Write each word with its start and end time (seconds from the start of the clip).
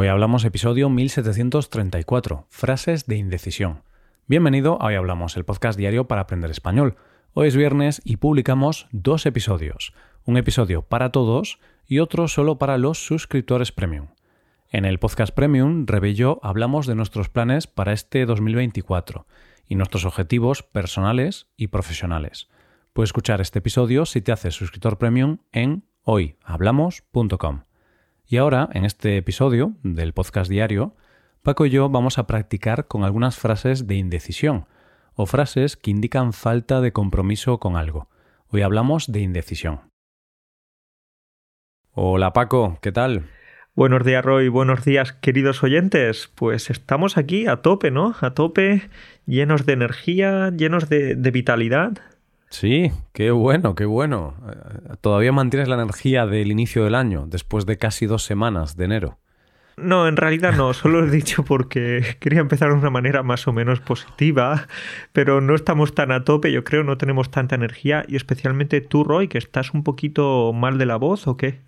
Hoy 0.00 0.06
hablamos 0.06 0.44
episodio 0.44 0.88
1734, 0.90 2.46
frases 2.50 3.06
de 3.08 3.16
indecisión. 3.16 3.82
Bienvenido 4.28 4.80
a 4.80 4.86
Hoy 4.86 4.94
Hablamos, 4.94 5.36
el 5.36 5.44
podcast 5.44 5.76
diario 5.76 6.06
para 6.06 6.20
aprender 6.20 6.52
español. 6.52 6.94
Hoy 7.32 7.48
es 7.48 7.56
viernes 7.56 8.00
y 8.04 8.18
publicamos 8.18 8.86
dos 8.92 9.26
episodios, 9.26 9.92
un 10.24 10.36
episodio 10.36 10.82
para 10.82 11.10
todos 11.10 11.58
y 11.84 11.98
otro 11.98 12.28
solo 12.28 12.58
para 12.58 12.78
los 12.78 13.04
suscriptores 13.04 13.72
premium. 13.72 14.06
En 14.70 14.84
el 14.84 15.00
podcast 15.00 15.34
premium, 15.34 15.84
Rebe 15.84 16.10
y 16.10 16.14
yo 16.14 16.38
hablamos 16.44 16.86
de 16.86 16.94
nuestros 16.94 17.28
planes 17.28 17.66
para 17.66 17.92
este 17.92 18.24
2024 18.24 19.26
y 19.66 19.74
nuestros 19.74 20.04
objetivos 20.04 20.62
personales 20.62 21.48
y 21.56 21.66
profesionales. 21.66 22.48
Puedes 22.92 23.08
escuchar 23.08 23.40
este 23.40 23.58
episodio 23.58 24.06
si 24.06 24.20
te 24.20 24.30
haces 24.30 24.54
suscriptor 24.54 24.96
premium 24.96 25.38
en 25.50 25.82
hoyhablamos.com. 26.04 27.67
Y 28.30 28.36
ahora, 28.36 28.68
en 28.74 28.84
este 28.84 29.16
episodio 29.16 29.72
del 29.82 30.12
podcast 30.12 30.50
diario, 30.50 30.94
Paco 31.42 31.64
y 31.64 31.70
yo 31.70 31.88
vamos 31.88 32.18
a 32.18 32.26
practicar 32.26 32.86
con 32.86 33.02
algunas 33.02 33.38
frases 33.38 33.86
de 33.86 33.94
indecisión 33.94 34.66
o 35.14 35.24
frases 35.24 35.78
que 35.78 35.90
indican 35.90 36.34
falta 36.34 36.82
de 36.82 36.92
compromiso 36.92 37.58
con 37.58 37.74
algo. 37.74 38.10
Hoy 38.48 38.60
hablamos 38.60 39.10
de 39.10 39.20
indecisión. 39.20 39.80
Hola 41.92 42.34
Paco, 42.34 42.78
¿qué 42.82 42.92
tal? 42.92 43.30
Buenos 43.74 44.04
días 44.04 44.22
Roy, 44.22 44.48
buenos 44.48 44.84
días 44.84 45.14
queridos 45.14 45.62
oyentes. 45.62 46.30
Pues 46.34 46.68
estamos 46.68 47.16
aquí 47.16 47.46
a 47.46 47.62
tope, 47.62 47.90
¿no? 47.90 48.14
A 48.20 48.34
tope, 48.34 48.90
llenos 49.24 49.64
de 49.64 49.72
energía, 49.72 50.50
llenos 50.50 50.90
de, 50.90 51.14
de 51.14 51.30
vitalidad. 51.30 51.92
Sí, 52.50 52.90
qué 53.12 53.30
bueno, 53.30 53.74
qué 53.74 53.84
bueno. 53.84 54.34
Todavía 55.00 55.32
mantienes 55.32 55.68
la 55.68 55.74
energía 55.74 56.26
del 56.26 56.50
inicio 56.50 56.84
del 56.84 56.94
año, 56.94 57.26
después 57.26 57.66
de 57.66 57.76
casi 57.76 58.06
dos 58.06 58.24
semanas 58.24 58.76
de 58.76 58.84
enero. 58.84 59.18
No, 59.76 60.08
en 60.08 60.16
realidad 60.16 60.54
no, 60.56 60.72
solo 60.74 61.00
lo 61.00 61.06
he 61.06 61.10
dicho 61.10 61.44
porque 61.44 62.16
quería 62.20 62.40
empezar 62.40 62.70
de 62.70 62.74
una 62.74 62.90
manera 62.90 63.22
más 63.22 63.46
o 63.46 63.52
menos 63.52 63.80
positiva, 63.80 64.66
pero 65.12 65.40
no 65.40 65.54
estamos 65.54 65.94
tan 65.94 66.10
a 66.10 66.24
tope, 66.24 66.50
yo 66.50 66.64
creo, 66.64 66.82
no 66.82 66.98
tenemos 66.98 67.30
tanta 67.30 67.54
energía 67.54 68.04
y 68.08 68.16
especialmente 68.16 68.80
tú, 68.80 69.04
Roy, 69.04 69.28
que 69.28 69.38
estás 69.38 69.74
un 69.74 69.84
poquito 69.84 70.52
mal 70.52 70.78
de 70.78 70.86
la 70.86 70.96
voz 70.96 71.28
o 71.28 71.36
qué? 71.36 71.60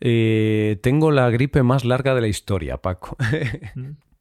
Eh, 0.00 0.78
tengo 0.82 1.10
la 1.10 1.30
gripe 1.30 1.62
más 1.62 1.84
larga 1.84 2.14
de 2.14 2.20
la 2.20 2.28
historia, 2.28 2.78
Paco. 2.78 3.16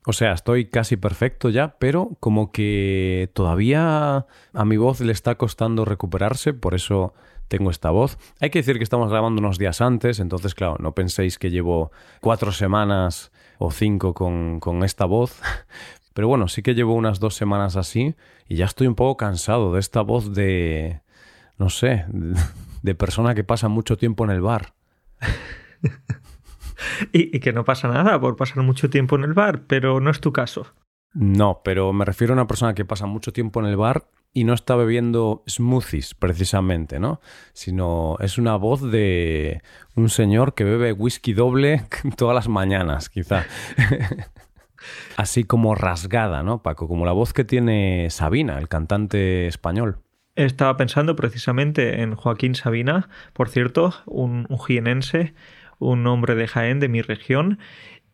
O 0.06 0.14
sea, 0.14 0.34
estoy 0.34 0.66
casi 0.66 0.98
perfecto 0.98 1.50
ya, 1.50 1.78
pero 1.80 2.11
como 2.20 2.52
que 2.52 3.31
todavía 3.34 4.28
a 4.53 4.66
mi 4.66 4.78
voz 4.78 5.02
le 5.02 5.12
está 5.12 5.36
costando 5.36 5.84
recuperarse, 5.84 6.53
por 6.53 6.75
eso 6.75 7.14
tengo 7.47 7.72
esta 7.72 7.89
voz. 7.89 8.17
Hay 8.39 8.52
que 8.52 8.59
decir 8.59 8.78
que 8.78 8.84
estamos 8.84 9.09
grabando 9.09 9.39
unos 9.39 9.58
días 9.58 9.81
antes, 9.81 10.20
entonces, 10.20 10.53
claro, 10.53 10.78
no 10.80 10.94
penséis 10.94 11.39
que 11.39 11.50
llevo 11.50 11.92
cuatro 12.22 12.52
semanas 12.52 13.31
o 13.58 13.72
cinco 13.72 14.14
con, 14.14 14.59
con 14.59 14.84
esta 14.84 15.06
voz. 15.06 15.39
Pero 16.14 16.28
bueno, 16.28 16.47
sí 16.47 16.62
que 16.62 16.75
llevo 16.75 16.94
unas 16.94 17.19
dos 17.19 17.36
semanas 17.36 17.75
así 17.75 18.16
y 18.47 18.56
ya 18.56 18.66
estoy 18.66 18.88
un 18.88 18.95
poco 18.95 19.17
cansado 19.17 19.73
de 19.73 19.80
esta 19.80 20.02
voz 20.02 20.34
de, 20.34 21.02
no 21.58 21.69
sé, 21.69 22.06
de 22.84 22.95
persona 22.95 23.36
que 23.36 23.44
pasa 23.44 23.69
mucho 23.69 23.97
tiempo 23.97 24.23
en 24.23 24.31
el 24.31 24.42
bar. 24.42 24.75
y, 27.12 27.40
que 27.40 27.54
no 27.54 27.64
pasa 27.64 27.88
nada 27.88 28.20
por 28.20 28.36
pasar 28.36 28.64
mucho 28.64 28.90
tiempo 28.90 29.16
en 29.16 29.23
el 29.23 29.34
bar, 29.34 29.64
pero 29.68 30.00
no 30.00 30.09
es 30.09 30.20
tu 30.20 30.34
caso. 30.34 30.68
No, 31.14 31.62
pero 31.64 31.94
me 31.94 32.06
refiero 32.06 32.34
a 32.34 32.36
una 32.36 32.48
persona 32.48 32.73
que 32.73 32.86
pasa 32.86 33.06
mucho 33.06 33.31
tiempo 33.31 33.59
en 33.62 33.68
el 33.68 33.78
bar 33.78 34.08
y 34.34 34.44
no 34.44 34.54
está 34.54 34.76
bebiendo 34.76 35.44
smoothies 35.50 36.14
precisamente, 36.14 37.00
¿no? 37.00 37.22
Sino 37.53 38.18
es 38.20 38.38
una 38.38 38.58
voz 38.58 38.81
de 38.81 39.62
un 39.96 40.09
señor 40.09 40.53
que 40.53 40.66
bebe 40.66 40.92
whisky 40.92 41.34
doble 41.34 41.84
todas 42.18 42.36
las 42.36 42.50
mañanas, 42.50 43.09
quizá. 43.09 43.46
Así 45.18 45.46
como 45.46 45.73
rasgada, 45.73 46.44
¿no, 46.44 46.62
Paco? 46.62 46.90
Como 46.90 47.06
la 47.06 47.14
voz 47.14 47.31
que 47.31 47.46
tiene 47.46 48.09
Sabina, 48.09 48.58
el 48.59 48.68
cantante 48.68 49.48
español. 49.48 50.00
Estaba 50.36 50.76
pensando 50.76 51.16
precisamente 51.16 52.02
en 52.02 52.16
Joaquín 52.16 52.56
Sabina, 52.56 53.08
por 53.31 53.47
cierto, 53.47 53.94
un, 54.06 54.46
un 54.50 54.59
jienense 54.59 55.34
un 55.80 56.06
hombre 56.08 56.36
de 56.36 56.47
Jaén, 56.47 56.80
de 56.80 56.90
mi 56.90 57.02
región, 57.02 57.59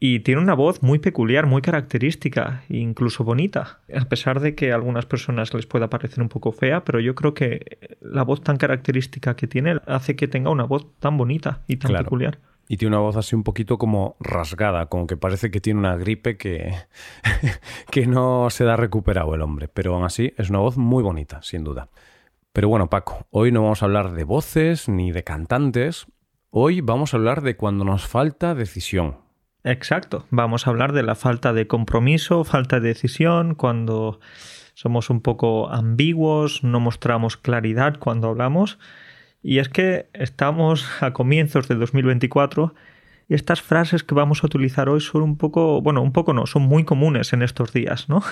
y 0.03 0.21
tiene 0.21 0.41
una 0.41 0.55
voz 0.55 0.81
muy 0.81 0.97
peculiar, 0.97 1.45
muy 1.45 1.61
característica, 1.61 2.63
incluso 2.69 3.23
bonita, 3.23 3.81
a 3.95 4.05
pesar 4.05 4.39
de 4.39 4.55
que 4.55 4.71
a 4.71 4.75
algunas 4.75 5.05
personas 5.05 5.53
les 5.53 5.67
pueda 5.67 5.91
parecer 5.91 6.21
un 6.23 6.27
poco 6.27 6.51
fea, 6.51 6.83
pero 6.83 6.99
yo 6.99 7.13
creo 7.13 7.35
que 7.35 7.77
la 8.01 8.23
voz 8.23 8.41
tan 8.41 8.57
característica 8.57 9.35
que 9.35 9.45
tiene 9.45 9.79
hace 9.85 10.15
que 10.15 10.27
tenga 10.27 10.49
una 10.49 10.63
voz 10.63 10.87
tan 10.99 11.17
bonita 11.17 11.61
y 11.67 11.77
tan 11.77 11.93
peculiar. 11.93 12.39
Y 12.67 12.77
tiene 12.77 12.95
una 12.95 13.03
voz 13.03 13.15
así 13.15 13.35
un 13.35 13.43
poquito 13.43 13.77
como 13.77 14.15
rasgada, 14.19 14.87
como 14.87 15.05
que 15.05 15.17
parece 15.17 15.51
que 15.51 15.61
tiene 15.61 15.79
una 15.79 15.95
gripe 15.97 16.35
que, 16.35 16.73
que 17.91 18.07
no 18.07 18.49
se 18.49 18.63
da 18.63 18.77
recuperado 18.77 19.35
el 19.35 19.41
hombre, 19.43 19.67
pero 19.67 19.93
aún 19.93 20.03
así 20.03 20.33
es 20.35 20.49
una 20.49 20.59
voz 20.59 20.77
muy 20.77 21.03
bonita, 21.03 21.43
sin 21.43 21.63
duda. 21.63 21.89
Pero 22.53 22.69
bueno, 22.69 22.89
Paco, 22.89 23.27
hoy 23.29 23.51
no 23.51 23.61
vamos 23.61 23.83
a 23.83 23.85
hablar 23.85 24.13
de 24.13 24.23
voces 24.23 24.89
ni 24.89 25.11
de 25.11 25.23
cantantes, 25.23 26.07
Hoy 26.53 26.81
vamos 26.81 27.13
a 27.13 27.17
hablar 27.17 27.43
de 27.43 27.55
cuando 27.55 27.85
nos 27.85 28.05
falta 28.05 28.53
decisión. 28.55 29.15
Exacto, 29.63 30.25
vamos 30.31 30.67
a 30.67 30.71
hablar 30.71 30.91
de 30.91 31.01
la 31.01 31.15
falta 31.15 31.53
de 31.53 31.65
compromiso, 31.65 32.43
falta 32.43 32.81
de 32.81 32.89
decisión, 32.89 33.55
cuando 33.55 34.19
somos 34.73 35.09
un 35.09 35.21
poco 35.21 35.69
ambiguos, 35.69 36.61
no 36.65 36.81
mostramos 36.81 37.37
claridad 37.37 37.99
cuando 37.99 38.27
hablamos. 38.27 38.79
Y 39.41 39.59
es 39.59 39.69
que 39.69 40.09
estamos 40.11 40.85
a 41.01 41.13
comienzos 41.13 41.69
de 41.69 41.75
2024 41.75 42.75
y 43.29 43.35
estas 43.35 43.61
frases 43.61 44.03
que 44.03 44.13
vamos 44.13 44.43
a 44.43 44.47
utilizar 44.47 44.89
hoy 44.89 44.99
son 44.99 45.21
un 45.21 45.37
poco, 45.37 45.81
bueno, 45.81 46.01
un 46.01 46.11
poco 46.11 46.33
no, 46.33 46.47
son 46.47 46.63
muy 46.63 46.83
comunes 46.83 47.31
en 47.31 47.43
estos 47.43 47.71
días, 47.71 48.09
¿no? 48.09 48.23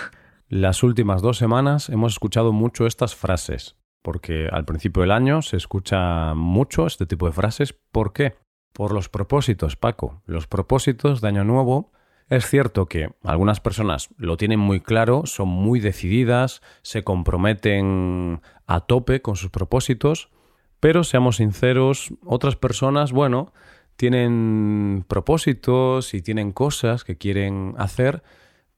Las 0.49 0.83
últimas 0.83 1.21
dos 1.21 1.37
semanas 1.37 1.87
hemos 1.87 2.11
escuchado 2.11 2.51
mucho 2.51 2.85
estas 2.85 3.15
frases 3.15 3.78
porque 4.01 4.47
al 4.51 4.65
principio 4.65 5.01
del 5.01 5.11
año 5.11 5.41
se 5.41 5.57
escucha 5.57 6.33
mucho 6.35 6.87
este 6.87 7.05
tipo 7.05 7.25
de 7.25 7.33
frases. 7.33 7.73
¿Por 7.91 8.13
qué? 8.13 8.35
Por 8.73 8.93
los 8.93 9.09
propósitos, 9.09 9.75
Paco. 9.75 10.21
Los 10.25 10.47
propósitos 10.47 11.21
de 11.21 11.27
Año 11.27 11.43
Nuevo. 11.43 11.91
Es 12.29 12.45
cierto 12.45 12.85
que 12.85 13.09
algunas 13.23 13.59
personas 13.59 14.09
lo 14.17 14.37
tienen 14.37 14.59
muy 14.59 14.81
claro, 14.81 15.23
son 15.25 15.49
muy 15.49 15.79
decididas, 15.79 16.61
se 16.83 17.03
comprometen 17.03 18.41
a 18.67 18.81
tope 18.81 19.23
con 19.23 19.35
sus 19.35 19.49
propósitos, 19.49 20.29
pero 20.79 21.03
seamos 21.03 21.37
sinceros, 21.37 22.13
otras 22.23 22.55
personas, 22.55 23.11
bueno, 23.11 23.51
tienen 23.95 25.05
propósitos 25.07 26.13
y 26.13 26.21
tienen 26.21 26.51
cosas 26.51 27.03
que 27.03 27.17
quieren 27.17 27.73
hacer, 27.79 28.21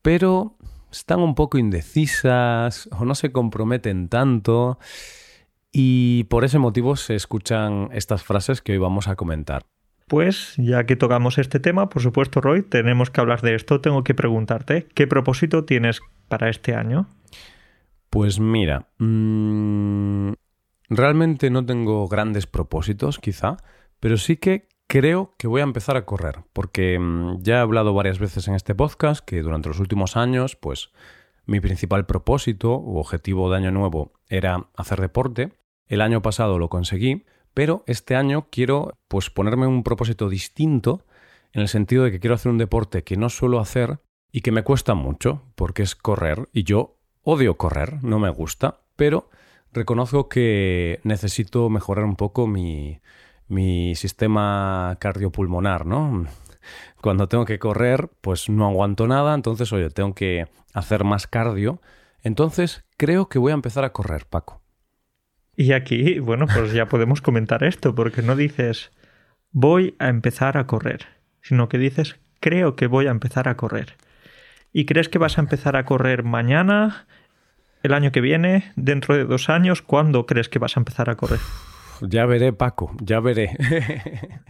pero 0.02 0.56
están 0.92 1.22
un 1.22 1.36
poco 1.36 1.58
indecisas 1.58 2.90
o 2.92 3.06
no 3.06 3.16
se 3.16 3.32
comprometen 3.32 4.10
tanto 4.10 4.78
y 5.72 6.26
por 6.26 6.44
ese 6.44 6.60
motivo 6.60 6.96
se 6.96 7.16
escuchan 7.16 7.90
estas 7.94 8.24
frases 8.24 8.62
que 8.62 8.74
hoy 8.74 8.78
vamos 8.78 9.08
a 9.08 9.16
comentar. 9.16 9.64
Pues 10.08 10.56
ya 10.58 10.86
que 10.86 10.98
tocamos 10.98 11.38
este 11.38 11.62
tema, 11.62 11.88
por 11.88 12.02
supuesto 12.02 12.42
Roy, 12.42 12.64
tenemos 12.64 13.10
que 13.10 13.22
hablar 13.22 13.42
de 13.42 13.56
esto, 13.56 13.80
tengo 13.80 14.04
que 14.04 14.14
preguntarte, 14.14 14.88
¿qué 14.94 15.08
propósito 15.08 15.64
tienes 15.64 16.02
para 16.28 16.50
este 16.50 16.76
año? 16.76 17.08
Pues 18.10 18.42
mira, 18.42 18.90
mmm, 18.98 20.34
realmente 20.90 21.50
no 21.50 21.66
tengo 21.66 22.10
grandes 22.10 22.46
propósitos 22.46 23.20
quizá, 23.20 23.56
pero 24.02 24.18
sí 24.18 24.36
que 24.36 24.68
Creo 24.92 25.34
que 25.38 25.48
voy 25.48 25.62
a 25.62 25.64
empezar 25.64 25.96
a 25.96 26.06
correr, 26.06 26.40
porque 26.52 27.00
mm, 27.00 27.44
ya 27.44 27.56
he 27.56 27.60
hablado 27.60 27.94
varias 27.94 28.20
veces 28.20 28.50
en 28.50 28.56
este 28.56 28.76
podcast 28.76 29.24
que 29.24 29.42
durante 29.42 29.70
los 29.70 29.80
últimos 29.80 30.18
años, 30.18 30.58
pues 30.58 30.92
mi 31.46 31.62
principal 31.62 32.06
propósito 32.06 32.78
u 32.78 32.98
objetivo 32.98 33.50
de 33.50 33.56
año 33.56 33.72
nuevo 33.72 34.12
era 34.28 34.68
hacer 34.76 35.00
deporte. 35.00 35.54
El 35.88 36.02
año 36.02 36.22
pasado 36.22 36.60
lo 36.60 36.68
conseguí, 36.68 37.24
pero 37.54 37.86
este 37.88 38.18
año 38.18 38.48
quiero 38.52 38.92
pues 39.08 39.30
ponerme 39.30 39.66
un 39.66 39.84
propósito 39.84 40.28
distinto 40.28 41.06
en 41.54 41.62
el 41.62 41.70
sentido 41.70 42.04
de 42.04 42.12
que 42.12 42.20
quiero 42.20 42.36
hacer 42.36 42.52
un 42.52 42.58
deporte 42.58 43.06
que 43.06 43.16
no 43.16 43.30
suelo 43.30 43.62
hacer 43.62 44.00
y 44.30 44.42
que 44.42 44.52
me 44.52 44.64
cuesta 44.64 44.94
mucho, 44.94 45.54
porque 45.56 45.84
es 45.84 45.96
correr 45.96 46.50
y 46.52 46.66
yo 46.66 46.98
odio 47.22 47.56
correr, 47.56 48.04
no 48.04 48.20
me 48.20 48.30
gusta, 48.30 48.82
pero 48.98 49.30
reconozco 49.72 50.28
que 50.28 51.00
necesito 51.06 51.70
mejorar 51.70 52.04
un 52.04 52.18
poco 52.18 52.46
mi 52.46 53.00
mi 53.52 53.96
sistema 53.96 54.98
cardiopulmonar, 55.00 55.86
¿no? 55.86 56.26
Cuando 57.02 57.28
tengo 57.28 57.46
que 57.46 57.60
correr, 57.60 58.10
pues 58.22 58.50
no 58.50 58.66
aguanto 58.66 59.08
nada, 59.08 59.34
entonces, 59.34 59.74
oye, 59.74 59.90
tengo 59.90 60.16
que 60.16 60.48
hacer 60.74 61.04
más 61.04 61.28
cardio. 61.28 61.82
Entonces, 62.24 62.86
creo 62.98 63.28
que 63.28 63.40
voy 63.40 63.52
a 63.52 63.56
empezar 63.56 63.84
a 63.84 63.92
correr, 63.92 64.26
Paco. 64.26 64.62
Y 65.56 65.74
aquí, 65.74 66.20
bueno, 66.20 66.46
pues 66.48 66.72
ya 66.72 66.88
podemos 66.88 67.22
comentar 67.22 67.64
esto, 67.64 67.94
porque 67.94 68.22
no 68.22 68.36
dices 68.36 68.92
voy 69.52 69.96
a 70.00 70.08
empezar 70.08 70.58
a 70.58 70.66
correr, 70.66 71.08
sino 71.42 71.68
que 71.68 71.78
dices 71.78 72.18
creo 72.40 72.76
que 72.76 72.88
voy 72.88 73.08
a 73.08 73.12
empezar 73.12 73.50
a 73.50 73.58
correr. 73.58 73.98
¿Y 74.72 74.86
crees 74.86 75.10
que 75.10 75.18
vas 75.20 75.38
a 75.38 75.42
empezar 75.42 75.76
a 75.76 75.84
correr 75.84 76.24
mañana, 76.24 77.06
el 77.84 77.94
año 77.94 78.14
que 78.14 78.22
viene, 78.22 78.72
dentro 78.78 79.16
de 79.16 79.26
dos 79.26 79.50
años? 79.50 79.82
¿Cuándo 79.82 80.26
crees 80.26 80.48
que 80.48 80.60
vas 80.60 80.78
a 80.78 80.80
empezar 80.80 81.10
a 81.10 81.16
correr? 81.16 81.40
Ya 82.02 82.26
veré, 82.26 82.54
Paco, 82.54 82.92
ya 83.02 83.20
veré. 83.20 83.56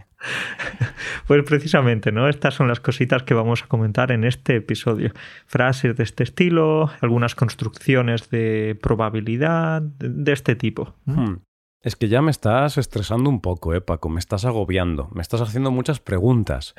Pues 1.26 1.42
precisamente, 1.44 2.12
¿no? 2.12 2.28
Estas 2.28 2.54
son 2.54 2.68
las 2.68 2.80
cositas 2.80 3.22
que 3.22 3.34
vamos 3.34 3.62
a 3.62 3.66
comentar 3.66 4.12
en 4.12 4.24
este 4.24 4.56
episodio. 4.56 5.12
Frases 5.46 5.96
de 5.96 6.02
este 6.02 6.24
estilo, 6.24 6.90
algunas 7.00 7.34
construcciones 7.34 8.28
de 8.30 8.78
probabilidad, 8.80 9.82
de 9.82 10.32
este 10.32 10.56
tipo. 10.56 10.94
Hmm. 11.04 11.36
Es 11.80 11.96
que 11.96 12.08
ya 12.08 12.22
me 12.22 12.30
estás 12.30 12.78
estresando 12.78 13.28
un 13.28 13.40
poco, 13.40 13.74
eh, 13.74 13.80
Paco. 13.80 14.08
Me 14.08 14.20
estás 14.20 14.44
agobiando. 14.44 15.08
Me 15.12 15.22
estás 15.22 15.40
haciendo 15.40 15.70
muchas 15.70 16.00
preguntas. 16.00 16.74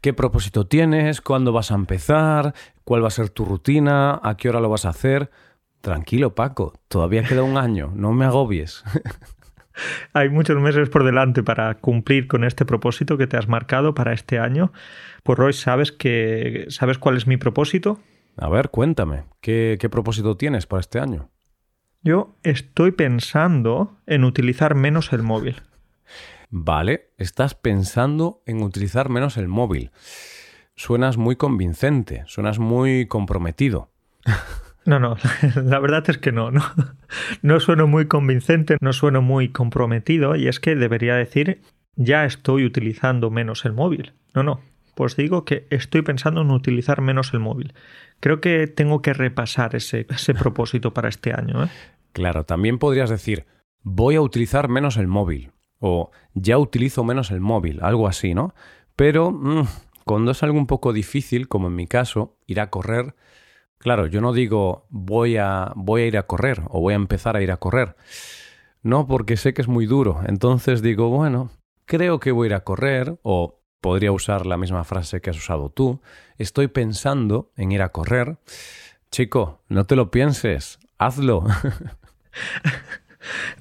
¿Qué 0.00 0.12
propósito 0.12 0.66
tienes? 0.66 1.20
¿Cuándo 1.20 1.52
vas 1.52 1.70
a 1.70 1.76
empezar? 1.76 2.54
¿Cuál 2.84 3.04
va 3.04 3.08
a 3.08 3.12
ser 3.12 3.30
tu 3.30 3.44
rutina? 3.44 4.20
¿A 4.22 4.36
qué 4.36 4.48
hora 4.48 4.60
lo 4.60 4.68
vas 4.68 4.84
a 4.84 4.90
hacer? 4.90 5.30
Tranquilo, 5.80 6.34
Paco. 6.34 6.74
Todavía 6.88 7.22
queda 7.22 7.42
un 7.42 7.56
año. 7.56 7.92
No 7.94 8.12
me 8.12 8.24
agobies. 8.24 8.84
Hay 10.12 10.28
muchos 10.28 10.60
meses 10.60 10.88
por 10.88 11.04
delante 11.04 11.42
para 11.42 11.74
cumplir 11.74 12.26
con 12.26 12.44
este 12.44 12.64
propósito 12.64 13.16
que 13.18 13.26
te 13.26 13.36
has 13.36 13.48
marcado 13.48 13.94
para 13.94 14.12
este 14.12 14.38
año. 14.38 14.72
Pues 15.22 15.38
Roy, 15.38 15.52
¿sabes, 15.52 15.92
que, 15.92 16.66
¿sabes 16.68 16.98
cuál 16.98 17.16
es 17.16 17.26
mi 17.26 17.36
propósito? 17.36 18.00
A 18.36 18.48
ver, 18.48 18.70
cuéntame. 18.70 19.24
¿Qué, 19.40 19.76
qué 19.80 19.88
propósito 19.88 20.36
tienes 20.36 20.66
para 20.66 20.80
este 20.80 21.00
año? 21.00 21.30
Yo 22.02 22.36
estoy 22.42 22.92
pensando 22.92 23.96
en 24.06 24.24
utilizar 24.24 24.74
menos 24.74 25.12
el 25.12 25.22
móvil. 25.22 25.62
Vale, 26.50 27.12
estás 27.16 27.54
pensando 27.54 28.42
en 28.46 28.62
utilizar 28.62 29.08
menos 29.08 29.36
el 29.36 29.48
móvil. 29.48 29.90
Suenas 30.74 31.16
muy 31.16 31.36
convincente, 31.36 32.24
suenas 32.26 32.58
muy 32.58 33.06
comprometido. 33.06 33.90
No, 34.84 34.98
no, 34.98 35.16
la 35.64 35.78
verdad 35.78 36.04
es 36.08 36.18
que 36.18 36.32
no, 36.32 36.50
no. 36.50 36.62
No 37.42 37.60
sueno 37.60 37.86
muy 37.86 38.06
convincente, 38.06 38.76
no 38.80 38.92
sueno 38.92 39.22
muy 39.22 39.48
comprometido 39.50 40.34
y 40.36 40.48
es 40.48 40.60
que 40.60 40.74
debería 40.74 41.14
decir 41.14 41.60
ya 41.94 42.24
estoy 42.24 42.64
utilizando 42.64 43.30
menos 43.30 43.64
el 43.64 43.72
móvil. 43.72 44.12
No, 44.34 44.42
no, 44.42 44.60
pues 44.94 45.16
digo 45.16 45.44
que 45.44 45.66
estoy 45.70 46.02
pensando 46.02 46.40
en 46.40 46.50
utilizar 46.50 47.00
menos 47.00 47.34
el 47.34 47.40
móvil. 47.40 47.74
Creo 48.20 48.40
que 48.40 48.66
tengo 48.66 49.02
que 49.02 49.12
repasar 49.12 49.76
ese, 49.76 50.06
ese 50.08 50.34
propósito 50.34 50.94
para 50.94 51.08
este 51.08 51.32
año. 51.32 51.64
¿eh? 51.64 51.68
Claro, 52.12 52.44
también 52.44 52.78
podrías 52.78 53.10
decir 53.10 53.46
voy 53.82 54.14
a 54.14 54.20
utilizar 54.20 54.68
menos 54.68 54.96
el 54.96 55.08
móvil 55.08 55.52
o 55.80 56.10
ya 56.34 56.58
utilizo 56.58 57.04
menos 57.04 57.30
el 57.30 57.40
móvil, 57.40 57.80
algo 57.82 58.06
así, 58.06 58.34
¿no? 58.34 58.54
Pero 58.94 59.32
mm, 59.32 59.66
cuando 60.04 60.30
es 60.30 60.42
algo 60.42 60.58
un 60.58 60.66
poco 60.66 60.92
difícil, 60.92 61.48
como 61.48 61.66
en 61.66 61.74
mi 61.74 61.86
caso, 61.86 62.36
ir 62.46 62.60
a 62.60 62.70
correr, 62.70 63.14
claro, 63.82 64.06
yo 64.06 64.20
no 64.20 64.32
digo 64.32 64.86
voy 64.88 65.36
a, 65.36 65.72
voy 65.76 66.02
a 66.02 66.06
ir 66.06 66.18
a 66.18 66.22
correr 66.24 66.62
o 66.68 66.80
voy 66.80 66.94
a 66.94 66.96
empezar 66.96 67.36
a 67.36 67.42
ir 67.42 67.52
a 67.52 67.58
correr. 67.58 67.96
No, 68.82 69.06
porque 69.06 69.36
sé 69.36 69.54
que 69.54 69.62
es 69.62 69.68
muy 69.68 69.86
duro. 69.86 70.20
Entonces 70.26 70.82
digo, 70.82 71.08
bueno, 71.10 71.50
creo 71.84 72.18
que 72.20 72.32
voy 72.32 72.46
a 72.46 72.50
ir 72.50 72.54
a 72.54 72.64
correr 72.64 73.18
o 73.22 73.60
podría 73.80 74.12
usar 74.12 74.46
la 74.46 74.56
misma 74.56 74.84
frase 74.84 75.20
que 75.20 75.30
has 75.30 75.36
usado 75.36 75.68
tú. 75.68 76.00
Estoy 76.38 76.68
pensando 76.68 77.52
en 77.56 77.72
ir 77.72 77.82
a 77.82 77.90
correr. 77.90 78.38
Chico, 79.10 79.62
no 79.68 79.84
te 79.84 79.96
lo 79.96 80.10
pienses, 80.10 80.78
hazlo. 80.98 81.44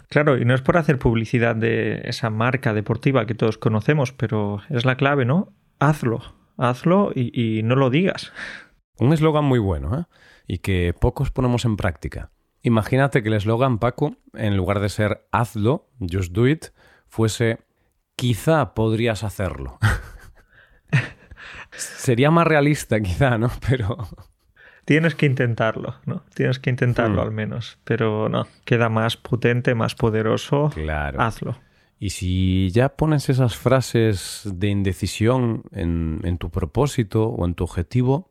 Claro, 0.09 0.37
y 0.37 0.45
no 0.45 0.53
es 0.55 0.61
por 0.61 0.77
hacer 0.77 0.97
publicidad 0.97 1.55
de 1.55 2.01
esa 2.05 2.29
marca 2.29 2.73
deportiva 2.73 3.25
que 3.25 3.35
todos 3.35 3.57
conocemos, 3.57 4.11
pero 4.11 4.61
es 4.69 4.85
la 4.85 4.95
clave, 4.95 5.25
¿no? 5.25 5.53
Hazlo, 5.79 6.21
hazlo 6.57 7.11
y, 7.15 7.61
no 7.63 7.75
lo 7.75 7.89
digas. 7.89 8.33
Un 8.97 9.13
eslogan 9.13 9.45
muy 9.45 9.59
bueno, 9.59 9.99
¿eh? 9.99 10.05
Y 10.47 10.59
que 10.59 10.93
pocos 10.99 11.31
ponemos 11.31 11.65
en 11.65 11.77
práctica. 11.77 12.31
Imagínate 12.63 13.23
que 13.23 13.29
el 13.29 13.35
eslogan, 13.35 13.79
Paco, 13.79 14.17
en 14.33 14.55
lugar 14.57 14.79
de 14.79 14.89
ser 14.89 15.27
hazlo, 15.31 15.89
just 15.99 16.31
do 16.31 16.47
it, 16.47 16.65
fuese 17.07 17.59
quizá 18.15 18.75
podrías 18.75 19.23
hacerlo. 19.23 19.79
Sería 21.71 22.29
más 22.29 22.45
realista, 22.45 22.99
quizá, 22.99 23.37
¿no? 23.37 23.49
Pero 23.67 23.97
tienes 24.85 25.15
que 25.15 25.25
intentarlo, 25.25 25.95
¿no? 26.05 26.23
Tienes 26.35 26.59
que 26.59 26.69
intentarlo 26.69 27.21
hmm. 27.21 27.25
al 27.25 27.31
menos. 27.31 27.79
Pero 27.83 28.29
no, 28.29 28.45
queda 28.65 28.89
más 28.89 29.17
potente, 29.17 29.73
más 29.73 29.95
poderoso. 29.95 30.69
Claro. 30.73 31.19
Hazlo. 31.19 31.57
Y 31.97 32.11
si 32.11 32.71
ya 32.71 32.89
pones 32.89 33.29
esas 33.29 33.55
frases 33.55 34.41
de 34.51 34.69
indecisión 34.69 35.63
en, 35.71 36.19
en, 36.23 36.39
tu 36.39 36.49
propósito 36.49 37.27
o 37.27 37.45
en 37.45 37.53
tu 37.53 37.63
objetivo, 37.63 38.30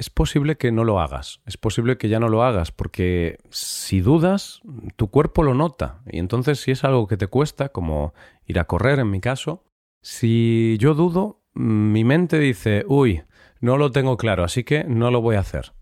es 0.00 0.08
posible 0.08 0.56
que 0.56 0.72
no 0.72 0.82
lo 0.82 0.98
hagas. 0.98 1.42
Es 1.44 1.58
posible 1.58 1.98
que 1.98 2.08
ya 2.08 2.18
no 2.18 2.30
lo 2.30 2.42
hagas, 2.42 2.72
porque 2.72 3.36
si 3.50 4.00
dudas, 4.00 4.62
tu 4.96 5.10
cuerpo 5.10 5.42
lo 5.42 5.52
nota. 5.52 6.00
Y 6.10 6.20
entonces, 6.20 6.58
si 6.58 6.70
es 6.70 6.84
algo 6.84 7.06
que 7.06 7.18
te 7.18 7.26
cuesta, 7.26 7.68
como 7.68 8.14
ir 8.46 8.58
a 8.58 8.64
correr 8.64 8.98
en 8.98 9.10
mi 9.10 9.20
caso, 9.20 9.62
si 10.00 10.78
yo 10.80 10.94
dudo, 10.94 11.42
mi 11.52 12.04
mente 12.04 12.38
dice, 12.38 12.84
uy, 12.88 13.24
no 13.60 13.76
lo 13.76 13.92
tengo 13.92 14.16
claro, 14.16 14.42
así 14.42 14.64
que 14.64 14.84
no 14.84 15.10
lo 15.10 15.20
voy 15.20 15.36
a 15.36 15.40
hacer 15.40 15.74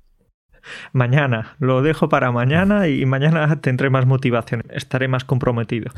mañana, 0.93 1.57
lo 1.59 1.83
dejo 1.83 2.09
para 2.09 2.33
mañana 2.33 2.89
y 2.89 3.05
mañana 3.07 3.61
tendré 3.61 3.91
más 3.91 4.07
motivación, 4.07 4.65
estaré 4.71 5.09
más 5.09 5.25
comprometido. 5.25 5.91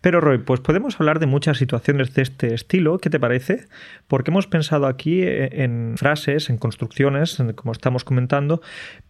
Pero 0.00 0.20
Roy, 0.20 0.38
pues 0.38 0.60
podemos 0.60 0.98
hablar 1.00 1.18
de 1.18 1.26
muchas 1.26 1.58
situaciones 1.58 2.14
de 2.14 2.22
este 2.22 2.54
estilo, 2.54 2.98
¿qué 2.98 3.10
te 3.10 3.20
parece? 3.20 3.66
Porque 4.08 4.30
hemos 4.30 4.46
pensado 4.46 4.86
aquí 4.86 5.22
en 5.24 5.94
frases, 5.96 6.50
en 6.50 6.58
construcciones, 6.58 7.42
como 7.54 7.72
estamos 7.72 8.04
comentando, 8.04 8.62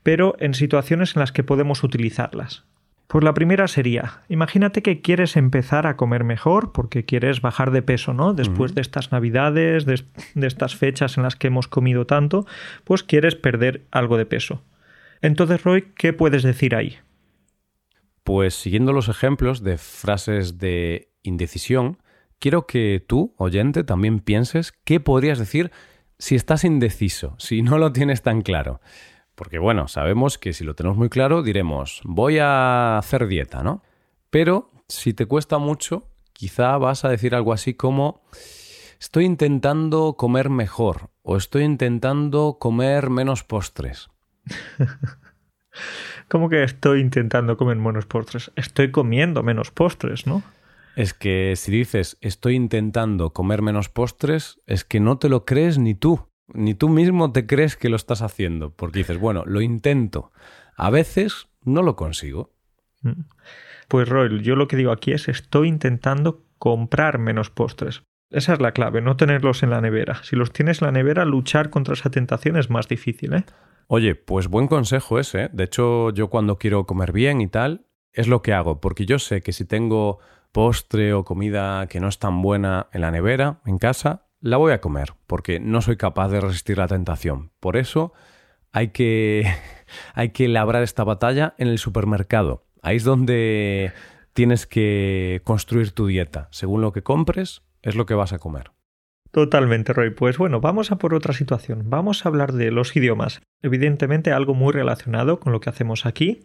pero 0.02 0.36
en 0.38 0.54
situaciones 0.54 1.16
en 1.16 1.20
las 1.20 1.32
que 1.32 1.44
podemos 1.44 1.82
utilizarlas. 1.84 2.64
Pues 3.10 3.24
la 3.24 3.34
primera 3.34 3.66
sería, 3.66 4.20
imagínate 4.28 4.82
que 4.82 5.00
quieres 5.00 5.36
empezar 5.36 5.88
a 5.88 5.96
comer 5.96 6.22
mejor 6.22 6.70
porque 6.70 7.04
quieres 7.04 7.40
bajar 7.40 7.72
de 7.72 7.82
peso, 7.82 8.14
¿no? 8.14 8.34
Después 8.34 8.72
de 8.76 8.82
estas 8.82 9.10
navidades, 9.10 9.84
de, 9.84 10.04
de, 10.36 10.46
estas 10.46 10.76
fechas 10.76 11.16
en 11.16 11.24
las 11.24 11.34
que 11.34 11.48
hemos 11.48 11.66
comido 11.66 12.06
tanto, 12.06 12.46
pues 12.84 13.02
quieres 13.02 13.34
perder 13.34 13.82
algo 13.90 14.16
de 14.16 14.26
peso. 14.26 14.62
Entonces, 15.22 15.62
Roy, 15.62 15.92
¿qué 15.96 16.12
puedes 16.12 16.42
decir 16.42 16.74
ahí? 16.74 16.96
Pues 18.24 18.54
siguiendo 18.54 18.92
los 18.92 19.08
ejemplos 19.08 19.62
de 19.62 19.76
frases 19.76 20.58
de 20.58 21.12
indecisión, 21.22 21.98
quiero 22.38 22.66
que 22.66 23.04
tú, 23.06 23.34
oyente, 23.36 23.84
también 23.84 24.20
pienses 24.20 24.72
qué 24.84 25.00
podrías 25.00 25.38
decir 25.38 25.70
si 26.18 26.34
estás 26.34 26.64
indeciso, 26.64 27.34
si 27.38 27.62
no 27.62 27.78
lo 27.78 27.92
tienes 27.92 28.22
tan 28.22 28.42
claro. 28.42 28.80
Porque 29.34 29.58
bueno, 29.58 29.88
sabemos 29.88 30.38
que 30.38 30.52
si 30.52 30.64
lo 30.64 30.74
tenemos 30.74 30.98
muy 30.98 31.08
claro 31.08 31.42
diremos, 31.42 32.00
voy 32.04 32.38
a 32.38 32.98
hacer 32.98 33.26
dieta, 33.26 33.62
¿no? 33.62 33.82
Pero 34.30 34.70
si 34.88 35.14
te 35.14 35.26
cuesta 35.26 35.58
mucho, 35.58 36.08
quizá 36.32 36.76
vas 36.78 37.04
a 37.04 37.08
decir 37.08 37.34
algo 37.34 37.52
así 37.52 37.74
como, 37.74 38.22
estoy 39.00 39.24
intentando 39.24 40.14
comer 40.16 40.50
mejor 40.50 41.10
o 41.22 41.36
estoy 41.36 41.64
intentando 41.64 42.58
comer 42.60 43.08
menos 43.08 43.44
postres. 43.44 44.08
¿Cómo 46.28 46.48
que 46.48 46.62
estoy 46.62 47.00
intentando 47.00 47.56
comer 47.56 47.76
menos 47.76 48.06
postres? 48.06 48.52
Estoy 48.56 48.90
comiendo 48.90 49.42
menos 49.42 49.70
postres, 49.70 50.26
¿no? 50.26 50.42
Es 50.96 51.14
que 51.14 51.54
si 51.56 51.70
dices 51.70 52.18
estoy 52.20 52.54
intentando 52.54 53.32
comer 53.32 53.62
menos 53.62 53.88
postres, 53.88 54.60
es 54.66 54.84
que 54.84 55.00
no 55.00 55.18
te 55.18 55.28
lo 55.28 55.44
crees 55.44 55.78
ni 55.78 55.94
tú. 55.94 56.28
Ni 56.52 56.74
tú 56.74 56.88
mismo 56.88 57.32
te 57.32 57.46
crees 57.46 57.76
que 57.76 57.88
lo 57.88 57.96
estás 57.96 58.22
haciendo. 58.22 58.70
Porque 58.70 58.98
dices, 58.98 59.18
bueno, 59.18 59.44
lo 59.46 59.60
intento. 59.60 60.32
A 60.76 60.90
veces 60.90 61.48
no 61.64 61.82
lo 61.82 61.96
consigo. 61.96 62.52
Mm. 63.02 63.22
Pues 63.88 64.08
Roy, 64.08 64.42
yo 64.42 64.56
lo 64.56 64.68
que 64.68 64.76
digo 64.76 64.92
aquí 64.92 65.12
es 65.12 65.28
estoy 65.28 65.68
intentando 65.68 66.44
comprar 66.58 67.18
menos 67.18 67.50
postres. 67.50 68.02
Esa 68.30 68.52
es 68.52 68.60
la 68.60 68.72
clave, 68.72 69.00
no 69.00 69.16
tenerlos 69.16 69.64
en 69.64 69.70
la 69.70 69.80
nevera. 69.80 70.22
Si 70.22 70.36
los 70.36 70.52
tienes 70.52 70.80
en 70.80 70.86
la 70.86 70.92
nevera, 70.92 71.24
luchar 71.24 71.70
contra 71.70 71.94
esa 71.94 72.10
tentación 72.10 72.56
es 72.56 72.70
más 72.70 72.86
difícil, 72.86 73.34
¿eh? 73.34 73.44
Oye, 73.92 74.14
pues 74.14 74.46
buen 74.46 74.68
consejo 74.68 75.18
ese. 75.18 75.42
¿eh? 75.42 75.50
De 75.52 75.64
hecho, 75.64 76.10
yo 76.10 76.30
cuando 76.30 76.58
quiero 76.58 76.86
comer 76.86 77.10
bien 77.10 77.40
y 77.40 77.48
tal, 77.48 77.86
es 78.12 78.28
lo 78.28 78.40
que 78.40 78.52
hago, 78.52 78.80
porque 78.80 79.04
yo 79.04 79.18
sé 79.18 79.42
que 79.42 79.52
si 79.52 79.64
tengo 79.64 80.20
postre 80.52 81.12
o 81.12 81.24
comida 81.24 81.88
que 81.88 81.98
no 81.98 82.06
es 82.06 82.20
tan 82.20 82.40
buena 82.40 82.86
en 82.92 83.00
la 83.00 83.10
nevera, 83.10 83.62
en 83.66 83.78
casa, 83.78 84.28
la 84.40 84.58
voy 84.58 84.72
a 84.74 84.80
comer, 84.80 85.14
porque 85.26 85.58
no 85.58 85.82
soy 85.82 85.96
capaz 85.96 86.28
de 86.28 86.40
resistir 86.40 86.78
la 86.78 86.86
tentación. 86.86 87.50
Por 87.58 87.76
eso 87.76 88.12
hay 88.70 88.90
que, 88.90 89.52
hay 90.14 90.28
que 90.28 90.46
labrar 90.46 90.84
esta 90.84 91.02
batalla 91.02 91.56
en 91.58 91.66
el 91.66 91.78
supermercado. 91.78 92.68
Ahí 92.82 92.94
es 92.94 93.04
donde 93.04 93.92
tienes 94.34 94.68
que 94.68 95.42
construir 95.42 95.90
tu 95.90 96.06
dieta. 96.06 96.46
Según 96.52 96.80
lo 96.80 96.92
que 96.92 97.02
compres, 97.02 97.62
es 97.82 97.96
lo 97.96 98.06
que 98.06 98.14
vas 98.14 98.32
a 98.32 98.38
comer. 98.38 98.70
Totalmente, 99.30 99.92
Roy. 99.92 100.10
Pues 100.10 100.38
bueno, 100.38 100.60
vamos 100.60 100.90
a 100.90 100.96
por 100.96 101.14
otra 101.14 101.32
situación. 101.32 101.84
Vamos 101.86 102.24
a 102.24 102.28
hablar 102.28 102.52
de 102.52 102.70
los 102.70 102.94
idiomas. 102.96 103.40
Evidentemente 103.62 104.32
algo 104.32 104.54
muy 104.54 104.72
relacionado 104.72 105.38
con 105.38 105.52
lo 105.52 105.60
que 105.60 105.70
hacemos 105.70 106.04
aquí. 106.04 106.44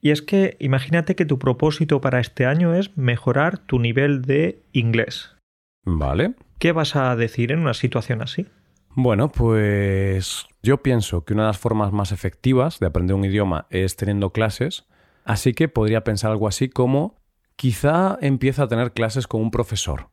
Y 0.00 0.10
es 0.10 0.22
que 0.22 0.56
imagínate 0.58 1.14
que 1.14 1.26
tu 1.26 1.38
propósito 1.38 2.00
para 2.00 2.20
este 2.20 2.46
año 2.46 2.74
es 2.74 2.96
mejorar 2.96 3.58
tu 3.58 3.78
nivel 3.78 4.22
de 4.22 4.62
inglés. 4.72 5.36
Vale. 5.84 6.34
¿Qué 6.58 6.72
vas 6.72 6.96
a 6.96 7.14
decir 7.16 7.52
en 7.52 7.60
una 7.60 7.74
situación 7.74 8.22
así? 8.22 8.46
Bueno, 8.90 9.30
pues 9.30 10.46
yo 10.62 10.82
pienso 10.82 11.24
que 11.24 11.34
una 11.34 11.42
de 11.42 11.48
las 11.48 11.58
formas 11.58 11.92
más 11.92 12.12
efectivas 12.12 12.78
de 12.78 12.86
aprender 12.86 13.14
un 13.14 13.26
idioma 13.26 13.66
es 13.68 13.96
teniendo 13.96 14.30
clases, 14.30 14.86
así 15.24 15.52
que 15.52 15.68
podría 15.68 16.02
pensar 16.02 16.30
algo 16.30 16.48
así 16.48 16.70
como 16.70 17.16
quizá 17.56 18.16
empieza 18.22 18.62
a 18.62 18.68
tener 18.68 18.92
clases 18.92 19.26
con 19.26 19.42
un 19.42 19.50
profesor 19.50 20.08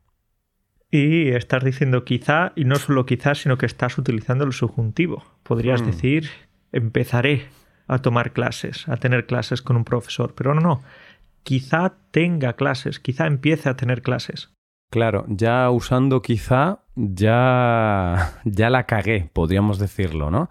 Y 0.96 1.30
estás 1.30 1.64
diciendo 1.64 2.04
quizá, 2.04 2.52
y 2.54 2.64
no 2.66 2.76
solo 2.76 3.04
quizá, 3.04 3.34
sino 3.34 3.58
que 3.58 3.66
estás 3.66 3.98
utilizando 3.98 4.44
el 4.44 4.52
subjuntivo. 4.52 5.24
Podrías 5.42 5.82
Mm. 5.82 5.86
decir, 5.86 6.30
empezaré 6.70 7.48
a 7.88 7.98
tomar 7.98 8.32
clases, 8.32 8.88
a 8.88 8.96
tener 8.96 9.26
clases 9.26 9.60
con 9.60 9.74
un 9.76 9.82
profesor. 9.84 10.34
Pero 10.36 10.54
no, 10.54 10.60
no. 10.60 10.82
Quizá 11.42 11.94
tenga 12.12 12.52
clases, 12.52 13.00
quizá 13.00 13.26
empiece 13.26 13.68
a 13.68 13.74
tener 13.74 14.02
clases. 14.02 14.52
Claro, 14.92 15.24
ya 15.26 15.68
usando 15.70 16.22
quizá, 16.22 16.84
ya, 16.94 18.34
ya 18.44 18.70
la 18.70 18.86
cagué, 18.86 19.28
podríamos 19.32 19.80
decirlo, 19.80 20.30
¿no? 20.30 20.48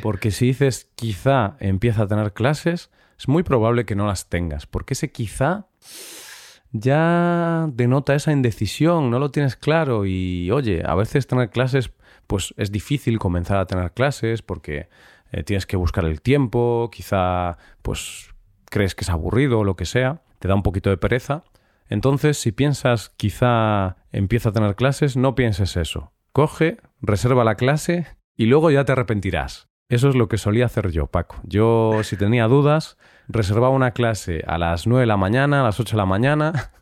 Porque 0.00 0.30
si 0.30 0.46
dices 0.46 0.90
quizá 0.96 1.56
empieza 1.60 2.04
a 2.04 2.06
tener 2.08 2.32
clases, 2.32 2.90
es 3.18 3.28
muy 3.28 3.42
probable 3.42 3.84
que 3.84 3.94
no 3.94 4.06
las 4.06 4.30
tengas, 4.30 4.64
porque 4.64 4.94
ese 4.94 5.12
quizá 5.12 5.66
ya 6.72 7.68
denota 7.72 8.14
esa 8.14 8.32
indecisión, 8.32 9.10
no 9.10 9.18
lo 9.18 9.30
tienes 9.30 9.56
claro 9.56 10.06
y 10.06 10.50
oye, 10.50 10.82
a 10.84 10.94
veces 10.94 11.26
tener 11.26 11.50
clases, 11.50 11.92
pues 12.26 12.54
es 12.56 12.72
difícil 12.72 13.18
comenzar 13.18 13.58
a 13.58 13.66
tener 13.66 13.92
clases 13.92 14.42
porque 14.42 14.88
eh, 15.30 15.42
tienes 15.42 15.66
que 15.66 15.76
buscar 15.76 16.04
el 16.04 16.22
tiempo, 16.22 16.90
quizá 16.90 17.58
pues 17.82 18.30
crees 18.70 18.94
que 18.94 19.04
es 19.04 19.10
aburrido 19.10 19.60
o 19.60 19.64
lo 19.64 19.76
que 19.76 19.84
sea, 19.84 20.22
te 20.38 20.48
da 20.48 20.54
un 20.54 20.62
poquito 20.62 20.90
de 20.90 20.96
pereza. 20.96 21.44
Entonces, 21.88 22.38
si 22.38 22.52
piensas 22.52 23.10
quizá 23.10 23.96
empieza 24.12 24.48
a 24.48 24.52
tener 24.52 24.74
clases, 24.74 25.16
no 25.16 25.34
pienses 25.34 25.76
eso. 25.76 26.12
Coge, 26.32 26.78
reserva 27.02 27.44
la 27.44 27.56
clase 27.56 28.06
y 28.34 28.46
luego 28.46 28.70
ya 28.70 28.86
te 28.86 28.92
arrepentirás. 28.92 29.68
Eso 29.90 30.08
es 30.08 30.14
lo 30.14 30.26
que 30.26 30.38
solía 30.38 30.64
hacer 30.64 30.90
yo, 30.90 31.08
Paco. 31.08 31.36
Yo, 31.42 32.00
si 32.02 32.16
tenía 32.16 32.48
dudas, 32.48 32.96
reservaba 33.32 33.70
una 33.70 33.92
clase 33.92 34.44
a 34.46 34.58
las 34.58 34.86
9 34.86 35.02
de 35.02 35.06
la 35.06 35.16
mañana, 35.16 35.60
a 35.60 35.64
las 35.64 35.80
8 35.80 35.96
de 35.96 35.98
la 35.98 36.06
mañana, 36.06 36.72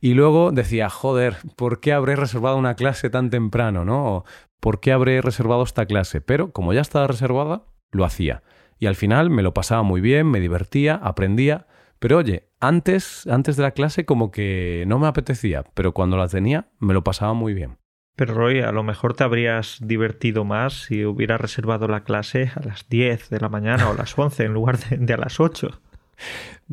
y 0.00 0.14
luego 0.14 0.52
decía, 0.52 0.90
joder, 0.90 1.36
¿por 1.56 1.80
qué 1.80 1.92
habré 1.92 2.16
reservado 2.16 2.56
una 2.56 2.74
clase 2.74 3.10
tan 3.10 3.30
temprano, 3.30 3.84
no? 3.84 4.24
¿Por 4.60 4.80
qué 4.80 4.92
habré 4.92 5.20
reservado 5.20 5.62
esta 5.62 5.86
clase? 5.86 6.20
Pero 6.20 6.52
como 6.52 6.72
ya 6.72 6.80
estaba 6.80 7.06
reservada, 7.06 7.64
lo 7.92 8.04
hacía. 8.04 8.42
Y 8.78 8.86
al 8.86 8.96
final 8.96 9.30
me 9.30 9.42
lo 9.42 9.54
pasaba 9.54 9.82
muy 9.82 10.00
bien, 10.00 10.26
me 10.30 10.40
divertía, 10.40 10.94
aprendía. 10.96 11.66
Pero 11.98 12.18
oye, 12.18 12.48
antes, 12.60 13.26
antes 13.26 13.56
de 13.56 13.62
la 13.62 13.70
clase 13.70 14.04
como 14.04 14.30
que 14.30 14.84
no 14.86 14.98
me 14.98 15.06
apetecía, 15.06 15.64
pero 15.74 15.92
cuando 15.92 16.16
la 16.16 16.28
tenía 16.28 16.68
me 16.78 16.94
lo 16.94 17.04
pasaba 17.04 17.34
muy 17.34 17.54
bien. 17.54 17.78
Pero 18.16 18.34
Roy, 18.34 18.60
a 18.60 18.70
lo 18.70 18.82
mejor 18.84 19.14
te 19.14 19.24
habrías 19.24 19.78
divertido 19.80 20.44
más 20.44 20.84
si 20.84 21.04
hubieras 21.04 21.40
reservado 21.40 21.88
la 21.88 22.04
clase 22.04 22.52
a 22.54 22.64
las 22.64 22.88
10 22.88 23.28
de 23.30 23.40
la 23.40 23.48
mañana 23.48 23.88
o 23.88 23.92
a 23.92 23.96
las 23.96 24.16
11 24.16 24.44
en 24.44 24.52
lugar 24.52 24.78
de, 24.78 25.14
a 25.14 25.16
las 25.16 25.40
8. 25.40 25.80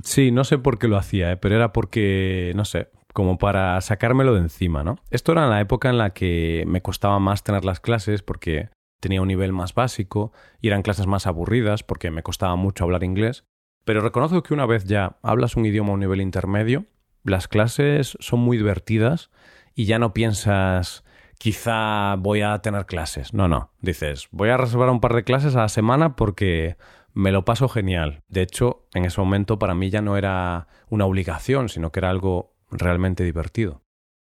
Sí, 0.04 0.32
no 0.32 0.44
sé 0.44 0.60
por 0.60 0.78
qué 0.78 0.88
lo 0.88 0.98
hacía, 0.98 1.32
¿eh? 1.32 1.38
pero 1.38 1.56
era 1.56 1.74
porque, 1.74 2.54
no 2.56 2.64
sé, 2.64 2.90
como 3.14 3.40
para 3.40 3.82
sacármelo 3.82 4.36
de 4.36 4.42
encima, 4.42 4.84
¿no? 4.84 5.00
Esto 5.10 5.32
era 5.32 5.48
la 5.48 5.60
época 5.62 5.90
en 5.90 5.98
la 5.98 6.12
que 6.12 6.64
me 6.68 6.82
costaba 6.82 7.20
más 7.20 7.44
tener 7.44 7.66
las 7.66 7.80
clases 7.80 8.22
porque 8.22 8.70
tenía 9.00 9.22
un 9.22 9.28
nivel 9.28 9.52
más 9.52 9.74
básico 9.74 10.32
y 10.62 10.68
eran 10.68 10.84
clases 10.84 11.08
más 11.08 11.26
aburridas 11.26 11.82
porque 11.82 12.12
me 12.12 12.22
costaba 12.22 12.56
mucho 12.56 12.84
hablar 12.84 13.04
inglés. 13.04 13.46
Pero 13.84 14.02
reconozco 14.02 14.44
que 14.44 14.54
una 14.54 14.68
vez 14.68 14.86
ya 14.86 15.18
hablas 15.24 15.56
un 15.56 15.66
idioma 15.66 15.90
a 15.90 15.94
un 15.94 16.02
nivel 16.02 16.22
intermedio, 16.22 16.86
las 17.24 17.48
clases 17.48 18.16
son 18.20 18.42
muy 18.42 18.58
divertidas 18.58 19.32
y 19.74 19.86
ya 19.86 19.98
no 19.98 20.14
piensas 20.14 21.04
quizá 21.42 22.18
voy 22.18 22.42
a 22.42 22.60
tener 22.60 22.86
clases. 22.86 23.34
No, 23.34 23.48
no. 23.48 23.72
Dices, 23.82 24.28
voy 24.30 24.50
a 24.50 24.58
reservar 24.58 24.92
un 24.92 25.00
par 25.00 25.16
de 25.16 25.24
clases 25.24 25.56
a 25.56 25.62
la 25.62 25.70
semana 25.70 26.16
porque 26.16 26.78
me 27.16 27.32
lo 27.32 27.46
paso 27.46 27.68
genial. 27.68 28.22
De 28.28 28.44
hecho, 28.44 28.86
en 28.94 29.06
ese 29.06 29.20
momento 29.20 29.58
para 29.58 29.74
mí 29.74 29.90
ya 29.90 30.04
no 30.04 30.18
era 30.18 30.68
una 30.90 31.06
obligación, 31.06 31.68
sino 31.68 31.92
que 31.92 32.00
era 32.00 32.12
algo 32.12 32.54
realmente 32.70 33.24
divertido. 33.24 33.82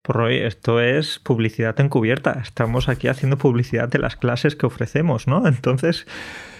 Por 0.04 0.16
Roy, 0.16 0.38
esto 0.38 0.80
es 0.80 1.20
publicidad 1.20 1.78
encubierta. 1.82 2.40
Estamos 2.42 2.88
aquí 2.88 3.10
haciendo 3.10 3.38
publicidad 3.38 3.90
de 3.90 4.00
las 4.00 4.16
clases 4.16 4.56
que 4.56 4.66
ofrecemos, 4.66 5.28
¿no? 5.28 5.46
Entonces, 5.46 6.08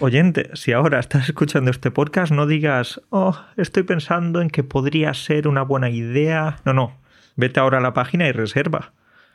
oyente, 0.00 0.50
si 0.52 0.72
ahora 0.72 1.00
estás 1.00 1.30
escuchando 1.30 1.70
este 1.70 1.90
podcast, 1.90 2.30
no 2.30 2.46
digas, 2.46 3.00
oh, 3.08 3.38
estoy 3.56 3.84
pensando 3.84 4.42
en 4.42 4.50
que 4.50 4.64
podría 4.64 5.14
ser 5.14 5.48
una 5.48 5.62
buena 5.62 5.88
idea. 5.88 6.58
No, 6.66 6.74
no. 6.74 7.00
Vete 7.36 7.58
ahora 7.58 7.78
a 7.78 7.80
la 7.80 7.94
página 7.94 8.28
y 8.28 8.32
reserva. 8.32 8.92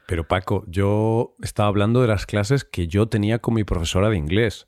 Pero 0.07 0.27
Paco, 0.27 0.63
yo 0.67 1.35
estaba 1.43 1.69
hablando 1.69 2.01
de 2.01 2.07
las 2.07 2.25
clases 2.25 2.63
que 2.63 2.87
yo 2.87 3.07
tenía 3.07 3.39
con 3.39 3.53
mi 3.53 3.63
profesora 3.63 4.09
de 4.09 4.17
inglés. 4.17 4.67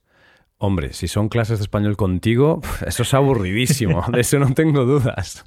Hombre, 0.57 0.91
si 0.93 1.07
son 1.07 1.29
clases 1.29 1.59
de 1.59 1.63
español 1.63 1.95
contigo, 1.95 2.61
eso 2.85 3.03
es 3.03 3.13
aburridísimo, 3.13 4.03
de 4.11 4.19
eso 4.19 4.37
no 4.39 4.53
tengo 4.53 4.83
dudas. 4.85 5.45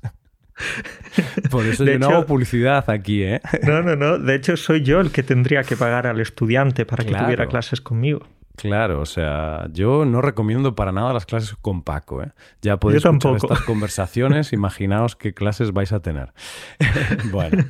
Por 1.51 1.67
eso 1.67 1.85
De 1.85 1.93
yo 1.95 1.99
no 1.99 2.07
hecho- 2.07 2.17
hago 2.17 2.27
publicidad 2.27 2.89
aquí, 2.91 3.23
¿eh? 3.23 3.41
No, 3.63 3.83
no, 3.83 3.97
no. 3.97 4.19
De 4.19 4.35
hecho, 4.35 4.57
soy 4.57 4.83
yo 4.83 5.01
el 5.01 5.11
que 5.11 5.23
tendría 5.23 5.63
que 5.65 5.77
pagar 5.77 6.07
al 6.07 6.21
estudiante 6.21 6.87
para 6.87 7.05
que 7.05 7.15
tuviera 7.15 7.47
clases 7.47 7.81
conmigo. 7.81 8.27
Claro, 8.57 9.01
o 9.01 9.07
sea, 9.07 9.67
yo 9.73 10.05
no 10.05 10.21
recomiendo 10.21 10.75
para 10.75 10.93
nada 10.93 11.15
las 11.15 11.25
clases 11.25 11.57
con 11.63 11.83
Paco, 11.83 12.23
¿eh? 12.23 12.33
Ya 12.61 12.77
podéis 12.79 13.03
Yo 13.03 13.11
escuchar 13.11 13.37
estas 13.37 13.63
conversaciones, 13.63 14.53
imaginaos 14.53 15.17
qué 15.17 15.33
clases 15.33 15.73
vais 15.73 15.91
a 15.93 16.01
tener. 16.01 16.33
bueno, 17.33 17.65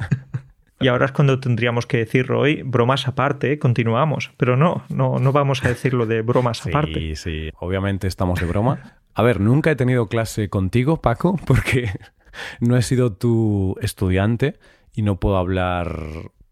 Y 0.83 0.89
ahora 0.89 1.07
es 1.07 1.13
cuando 1.13 1.41
tendríamos 1.41 1.87
que 1.87 1.99
decir, 1.99 2.27
Roy, 2.27 2.63
bromas 2.63 3.09
aparte, 3.09 3.59
continuamos. 3.59 4.31
Pero 4.37 4.57
no, 4.57 4.85
no, 4.89 5.19
no 5.19 5.33
vamos 5.33 5.65
a 5.65 5.69
decirlo 5.69 6.07
de 6.07 6.23
bromas 6.23 6.67
aparte. 6.67 6.95
sí, 6.95 7.17
sí, 7.17 7.51
obviamente 7.59 8.07
estamos 8.07 8.41
de 8.41 8.47
broma. 8.47 8.99
A 9.15 9.23
ver, 9.23 9.41
nunca 9.41 9.71
he 9.71 9.77
tenido 9.77 10.09
clase 10.09 10.49
contigo, 10.49 11.01
Paco, 11.01 11.37
porque 11.47 11.91
no 12.61 12.77
he 12.77 12.83
sido 12.83 13.13
tu 13.13 13.77
estudiante 13.81 14.59
y 14.95 15.03
no 15.03 15.21
puedo 15.21 15.37
hablar 15.37 15.99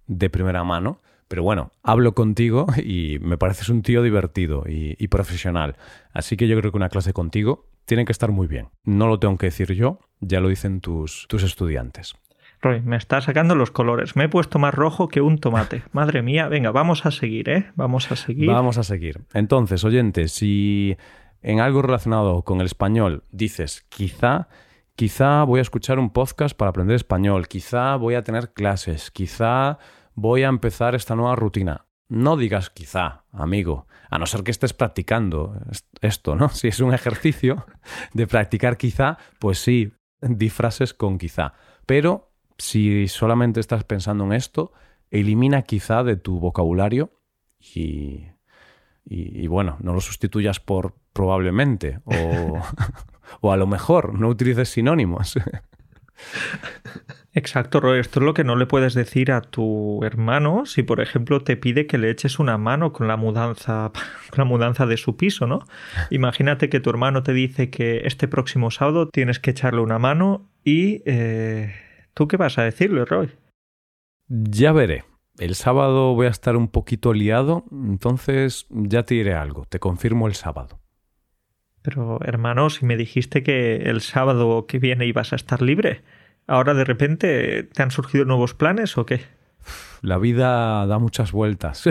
de 0.06 0.30
primera 0.30 0.64
mano. 0.64 1.00
Pero 1.28 1.44
bueno, 1.44 1.70
hablo 1.84 2.14
contigo 2.14 2.66
y 2.76 3.18
me 3.20 3.38
pareces 3.38 3.68
un 3.68 3.82
tío 3.82 4.02
divertido 4.02 4.64
y, 4.66 4.96
y 4.98 5.08
profesional. 5.08 5.76
Así 6.12 6.36
que 6.36 6.48
yo 6.48 6.58
creo 6.58 6.72
que 6.72 6.76
una 6.76 6.88
clase 6.88 7.12
contigo 7.12 7.70
tiene 7.84 8.04
que 8.04 8.12
estar 8.12 8.30
muy 8.30 8.46
bien. 8.46 8.68
No 8.84 9.06
lo 9.06 9.18
tengo 9.18 9.36
que 9.38 9.46
decir 9.46 9.72
yo, 9.72 9.98
ya 10.20 10.40
lo 10.40 10.48
dicen 10.48 10.80
tus, 10.80 11.26
tus 11.28 11.42
estudiantes. 11.42 12.14
Roy, 12.62 12.80
me 12.82 12.96
está 12.96 13.20
sacando 13.20 13.54
los 13.54 13.70
colores. 13.70 14.16
Me 14.16 14.24
he 14.24 14.28
puesto 14.28 14.58
más 14.58 14.74
rojo 14.74 15.08
que 15.08 15.20
un 15.22 15.38
tomate. 15.38 15.82
Madre 15.92 16.20
mía, 16.22 16.48
venga, 16.48 16.70
vamos 16.70 17.06
a 17.06 17.10
seguir, 17.10 17.48
¿eh? 17.48 17.70
Vamos 17.74 18.10
a 18.12 18.16
seguir. 18.16 18.48
Vamos 18.50 18.76
a 18.76 18.82
seguir. 18.82 19.22
Entonces, 19.32 19.82
oyentes, 19.84 20.32
si 20.32 20.96
en 21.42 21.60
algo 21.60 21.80
relacionado 21.80 22.42
con 22.42 22.60
el 22.60 22.66
español 22.66 23.24
dices 23.30 23.86
quizá, 23.88 24.48
quizá 24.94 25.44
voy 25.44 25.60
a 25.60 25.62
escuchar 25.62 25.98
un 25.98 26.10
podcast 26.10 26.54
para 26.56 26.68
aprender 26.70 26.96
español, 26.96 27.48
quizá 27.48 27.96
voy 27.96 28.14
a 28.14 28.24
tener 28.24 28.52
clases, 28.52 29.10
quizá 29.10 29.78
voy 30.14 30.42
a 30.42 30.48
empezar 30.48 30.94
esta 30.94 31.16
nueva 31.16 31.36
rutina. 31.36 31.86
No 32.10 32.36
digas 32.36 32.68
quizá, 32.68 33.24
amigo, 33.32 33.86
a 34.10 34.18
no 34.18 34.26
ser 34.26 34.42
que 34.42 34.50
estés 34.50 34.74
practicando 34.74 35.56
est- 35.70 35.86
esto, 36.02 36.34
¿no? 36.36 36.48
Si 36.50 36.68
es 36.68 36.80
un 36.80 36.92
ejercicio 36.92 37.64
de 38.12 38.26
practicar 38.26 38.76
quizá, 38.76 39.16
pues 39.38 39.60
sí, 39.60 39.92
di 40.20 40.50
frases 40.50 40.92
con 40.92 41.16
quizá. 41.16 41.54
Pero 41.86 42.29
si 42.60 43.08
solamente 43.08 43.60
estás 43.60 43.84
pensando 43.84 44.24
en 44.24 44.32
esto, 44.32 44.72
elimina 45.10 45.62
quizá 45.62 46.04
de 46.04 46.16
tu 46.16 46.38
vocabulario 46.38 47.12
y, 47.58 48.26
y, 49.04 49.42
y 49.42 49.46
bueno, 49.46 49.76
no 49.80 49.94
lo 49.94 50.00
sustituyas 50.00 50.60
por 50.60 50.94
probablemente 51.12 52.00
o, 52.04 52.62
o 53.40 53.52
a 53.52 53.56
lo 53.56 53.66
mejor, 53.66 54.18
no 54.18 54.28
utilices 54.28 54.68
sinónimos. 54.68 55.38
Exacto, 57.32 57.80
Roy. 57.80 58.00
Esto 58.00 58.20
es 58.20 58.26
lo 58.26 58.34
que 58.34 58.44
no 58.44 58.56
le 58.56 58.66
puedes 58.66 58.94
decir 58.94 59.30
a 59.30 59.40
tu 59.40 60.02
hermano 60.04 60.66
si, 60.66 60.82
por 60.82 61.00
ejemplo, 61.00 61.42
te 61.42 61.56
pide 61.56 61.86
que 61.86 61.96
le 61.96 62.10
eches 62.10 62.38
una 62.38 62.58
mano 62.58 62.92
con 62.92 63.06
la 63.06 63.16
mudanza, 63.16 63.92
con 64.30 64.38
la 64.38 64.44
mudanza 64.44 64.86
de 64.86 64.96
su 64.96 65.16
piso, 65.16 65.46
¿no? 65.46 65.60
Imagínate 66.10 66.68
que 66.68 66.80
tu 66.80 66.90
hermano 66.90 67.22
te 67.22 67.32
dice 67.32 67.70
que 67.70 68.02
este 68.04 68.26
próximo 68.28 68.70
sábado 68.70 69.08
tienes 69.08 69.38
que 69.38 69.52
echarle 69.52 69.80
una 69.80 69.98
mano 69.98 70.48
y 70.64 71.02
eh, 71.06 71.72
¿tú 72.20 72.28
qué 72.28 72.36
vas 72.36 72.58
a 72.58 72.64
decirle, 72.64 73.06
Roy? 73.06 73.30
ya 74.28 74.72
veré. 74.72 75.04
El 75.38 75.54
sábado 75.54 76.14
voy 76.14 76.26
a 76.26 76.28
estar 76.30 76.54
un 76.54 76.68
poquito 76.68 77.14
liado, 77.14 77.64
entonces 77.72 78.66
ya 78.68 79.04
te 79.04 79.14
diré 79.14 79.32
algo. 79.32 79.64
Te 79.64 79.78
confirmo 79.78 80.26
el 80.26 80.34
sábado. 80.34 80.82
Pero, 81.80 82.20
hermano, 82.22 82.68
si 82.68 82.84
me 82.84 82.98
dijiste 82.98 83.42
que 83.42 83.76
el 83.76 84.02
sábado 84.02 84.66
que 84.66 84.78
viene 84.78 85.06
ibas 85.06 85.32
a 85.32 85.36
estar 85.36 85.62
libre, 85.62 86.02
¿ahora 86.46 86.74
de 86.74 86.84
repente 86.84 87.62
te 87.62 87.82
han 87.82 87.90
surgido 87.90 88.26
nuevos 88.26 88.52
planes 88.52 88.98
o 88.98 89.06
qué? 89.06 89.22
La 90.02 90.18
vida 90.18 90.86
da 90.86 90.98
muchas 90.98 91.32
vueltas. 91.32 91.84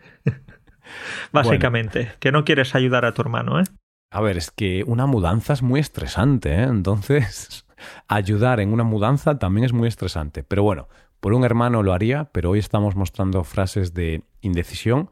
Básicamente, 1.30 2.10
que 2.20 2.32
no 2.32 2.46
quieres 2.46 2.74
ayudar 2.74 3.04
a 3.04 3.12
tu 3.12 3.20
hermano, 3.20 3.60
¿eh? 3.60 3.64
A 4.10 4.22
ver, 4.22 4.38
es 4.38 4.50
que 4.50 4.82
una 4.86 5.04
mudanza 5.04 5.52
es 5.52 5.60
muy 5.60 5.80
estresante, 5.80 6.54
¿eh? 6.54 6.62
Entonces, 6.62 7.65
ayudar 8.08 8.60
en 8.60 8.72
una 8.72 8.84
mudanza 8.84 9.38
también 9.38 9.64
es 9.64 9.72
muy 9.72 9.88
estresante. 9.88 10.42
Pero 10.42 10.62
bueno, 10.62 10.88
por 11.20 11.32
un 11.32 11.44
hermano 11.44 11.82
lo 11.82 11.92
haría, 11.92 12.30
pero 12.32 12.50
hoy 12.50 12.58
estamos 12.58 12.96
mostrando 12.96 13.44
frases 13.44 13.94
de 13.94 14.22
indecisión. 14.40 15.10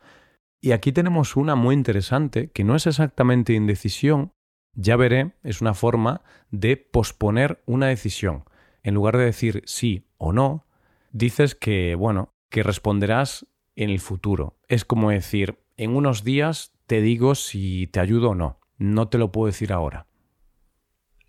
Y 0.60 0.72
aquí 0.72 0.92
tenemos 0.92 1.36
una 1.36 1.54
muy 1.56 1.74
interesante, 1.74 2.50
que 2.50 2.64
no 2.64 2.76
es 2.76 2.86
exactamente 2.86 3.52
indecisión, 3.52 4.32
ya 4.74 4.96
veré, 4.96 5.32
es 5.42 5.60
una 5.60 5.74
forma 5.74 6.22
de 6.50 6.76
posponer 6.76 7.62
una 7.66 7.86
decisión. 7.86 8.44
En 8.82 8.94
lugar 8.94 9.16
de 9.16 9.24
decir 9.24 9.62
sí 9.66 10.06
o 10.18 10.32
no, 10.32 10.66
dices 11.12 11.54
que, 11.54 11.94
bueno, 11.94 12.34
que 12.50 12.62
responderás 12.62 13.46
en 13.76 13.90
el 13.90 14.00
futuro. 14.00 14.58
Es 14.68 14.84
como 14.84 15.10
decir, 15.10 15.58
en 15.76 15.96
unos 15.96 16.24
días 16.24 16.72
te 16.86 17.00
digo 17.00 17.34
si 17.34 17.86
te 17.88 18.00
ayudo 18.00 18.30
o 18.30 18.34
no. 18.34 18.60
No 18.78 19.08
te 19.08 19.18
lo 19.18 19.32
puedo 19.32 19.46
decir 19.46 19.72
ahora. 19.72 20.06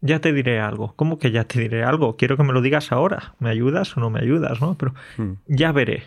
Ya 0.05 0.19
te 0.19 0.33
diré 0.33 0.59
algo. 0.59 0.93
¿Cómo 0.95 1.17
que 1.17 1.31
ya 1.31 1.45
te 1.45 1.59
diré 1.59 1.83
algo? 1.83 2.15
Quiero 2.15 2.37
que 2.37 2.43
me 2.43 2.53
lo 2.53 2.61
digas 2.61 2.91
ahora. 2.91 3.35
¿Me 3.39 3.49
ayudas 3.49 3.97
o 3.97 3.99
no 3.99 4.09
me 4.09 4.19
ayudas? 4.19 4.61
¿no? 4.61 4.77
Pero 4.77 4.93
hmm. 5.17 5.33
ya 5.47 5.71
veré. 5.71 6.03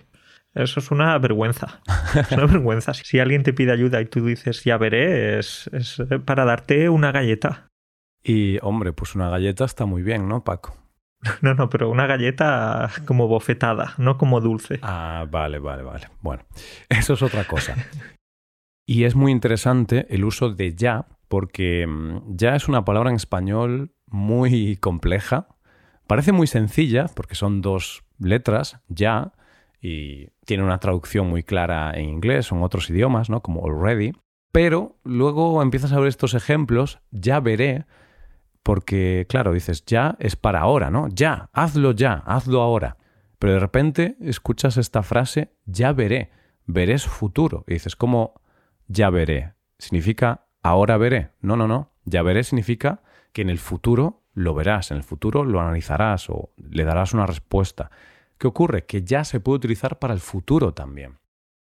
Eso 0.54 0.80
es 0.80 0.90
una 0.90 1.18
vergüenza. 1.18 1.80
Es 2.14 2.32
una 2.32 2.46
vergüenza. 2.46 2.94
Si 2.94 3.18
alguien 3.18 3.42
te 3.42 3.52
pide 3.52 3.72
ayuda 3.72 4.00
y 4.00 4.06
tú 4.06 4.24
dices 4.24 4.64
ya 4.64 4.78
veré, 4.78 5.38
es, 5.38 5.68
es 5.72 6.00
para 6.24 6.44
darte 6.44 6.88
una 6.88 7.12
galleta. 7.12 7.68
Y 8.22 8.58
hombre, 8.62 8.92
pues 8.92 9.14
una 9.14 9.28
galleta 9.30 9.64
está 9.64 9.86
muy 9.86 10.02
bien, 10.02 10.28
¿no, 10.28 10.44
Paco? 10.44 10.76
No, 11.42 11.54
no, 11.54 11.68
pero 11.68 11.90
una 11.90 12.06
galleta 12.06 12.90
como 13.04 13.28
bofetada, 13.28 13.94
no 13.98 14.18
como 14.18 14.40
dulce. 14.40 14.78
Ah, 14.82 15.26
vale, 15.30 15.58
vale, 15.58 15.82
vale. 15.82 16.08
Bueno, 16.20 16.44
eso 16.88 17.14
es 17.14 17.22
otra 17.22 17.44
cosa. 17.44 17.76
Y 18.86 19.04
es 19.04 19.14
muy 19.14 19.32
interesante 19.32 20.06
el 20.10 20.24
uso 20.24 20.50
de 20.50 20.74
ya, 20.74 21.06
porque 21.28 21.86
mm, 21.86 22.36
ya 22.36 22.56
es 22.56 22.68
una 22.68 22.84
palabra 22.84 23.10
en 23.10 23.16
español 23.16 23.94
muy 24.06 24.76
compleja. 24.76 25.48
Parece 26.06 26.32
muy 26.32 26.46
sencilla, 26.46 27.06
porque 27.14 27.34
son 27.34 27.60
dos 27.60 28.04
letras, 28.18 28.80
ya, 28.88 29.32
y 29.80 30.28
tiene 30.44 30.64
una 30.64 30.78
traducción 30.78 31.28
muy 31.28 31.42
clara 31.42 31.92
en 31.94 32.08
inglés 32.08 32.50
o 32.50 32.56
en 32.56 32.62
otros 32.62 32.90
idiomas, 32.90 33.30
¿no? 33.30 33.42
Como 33.42 33.64
already. 33.66 34.12
Pero 34.50 34.98
luego 35.04 35.62
empiezas 35.62 35.92
a 35.92 35.98
ver 35.98 36.08
estos 36.08 36.34
ejemplos, 36.34 37.00
ya 37.10 37.40
veré, 37.40 37.86
porque, 38.62 39.26
claro, 39.28 39.52
dices, 39.52 39.84
ya 39.86 40.16
es 40.18 40.36
para 40.36 40.60
ahora, 40.60 40.90
¿no? 40.90 41.08
Ya, 41.08 41.50
hazlo 41.52 41.92
ya, 41.92 42.22
hazlo 42.26 42.62
ahora. 42.62 42.96
Pero 43.38 43.54
de 43.54 43.60
repente 43.60 44.16
escuchas 44.20 44.76
esta 44.76 45.02
frase, 45.02 45.54
ya 45.64 45.92
veré, 45.92 46.30
veré 46.66 46.98
su 46.98 47.08
futuro. 47.08 47.64
Y 47.66 47.74
dices, 47.74 47.94
¿cómo 47.94 48.40
ya 48.88 49.10
veré? 49.10 49.54
Significa 49.78 50.47
ahora 50.62 50.96
veré. 50.96 51.30
No, 51.40 51.56
no, 51.56 51.68
no. 51.68 51.92
Ya 52.04 52.22
veré 52.22 52.44
significa 52.44 53.02
que 53.32 53.42
en 53.42 53.50
el 53.50 53.58
futuro 53.58 54.22
lo 54.34 54.54
verás, 54.54 54.90
en 54.90 54.98
el 54.98 55.02
futuro 55.02 55.44
lo 55.44 55.60
analizarás 55.60 56.30
o 56.30 56.50
le 56.56 56.84
darás 56.84 57.12
una 57.12 57.26
respuesta. 57.26 57.90
¿Qué 58.38 58.46
ocurre? 58.46 58.86
Que 58.86 59.02
ya 59.02 59.24
se 59.24 59.40
puede 59.40 59.56
utilizar 59.56 59.98
para 59.98 60.14
el 60.14 60.20
futuro 60.20 60.72
también. 60.72 61.18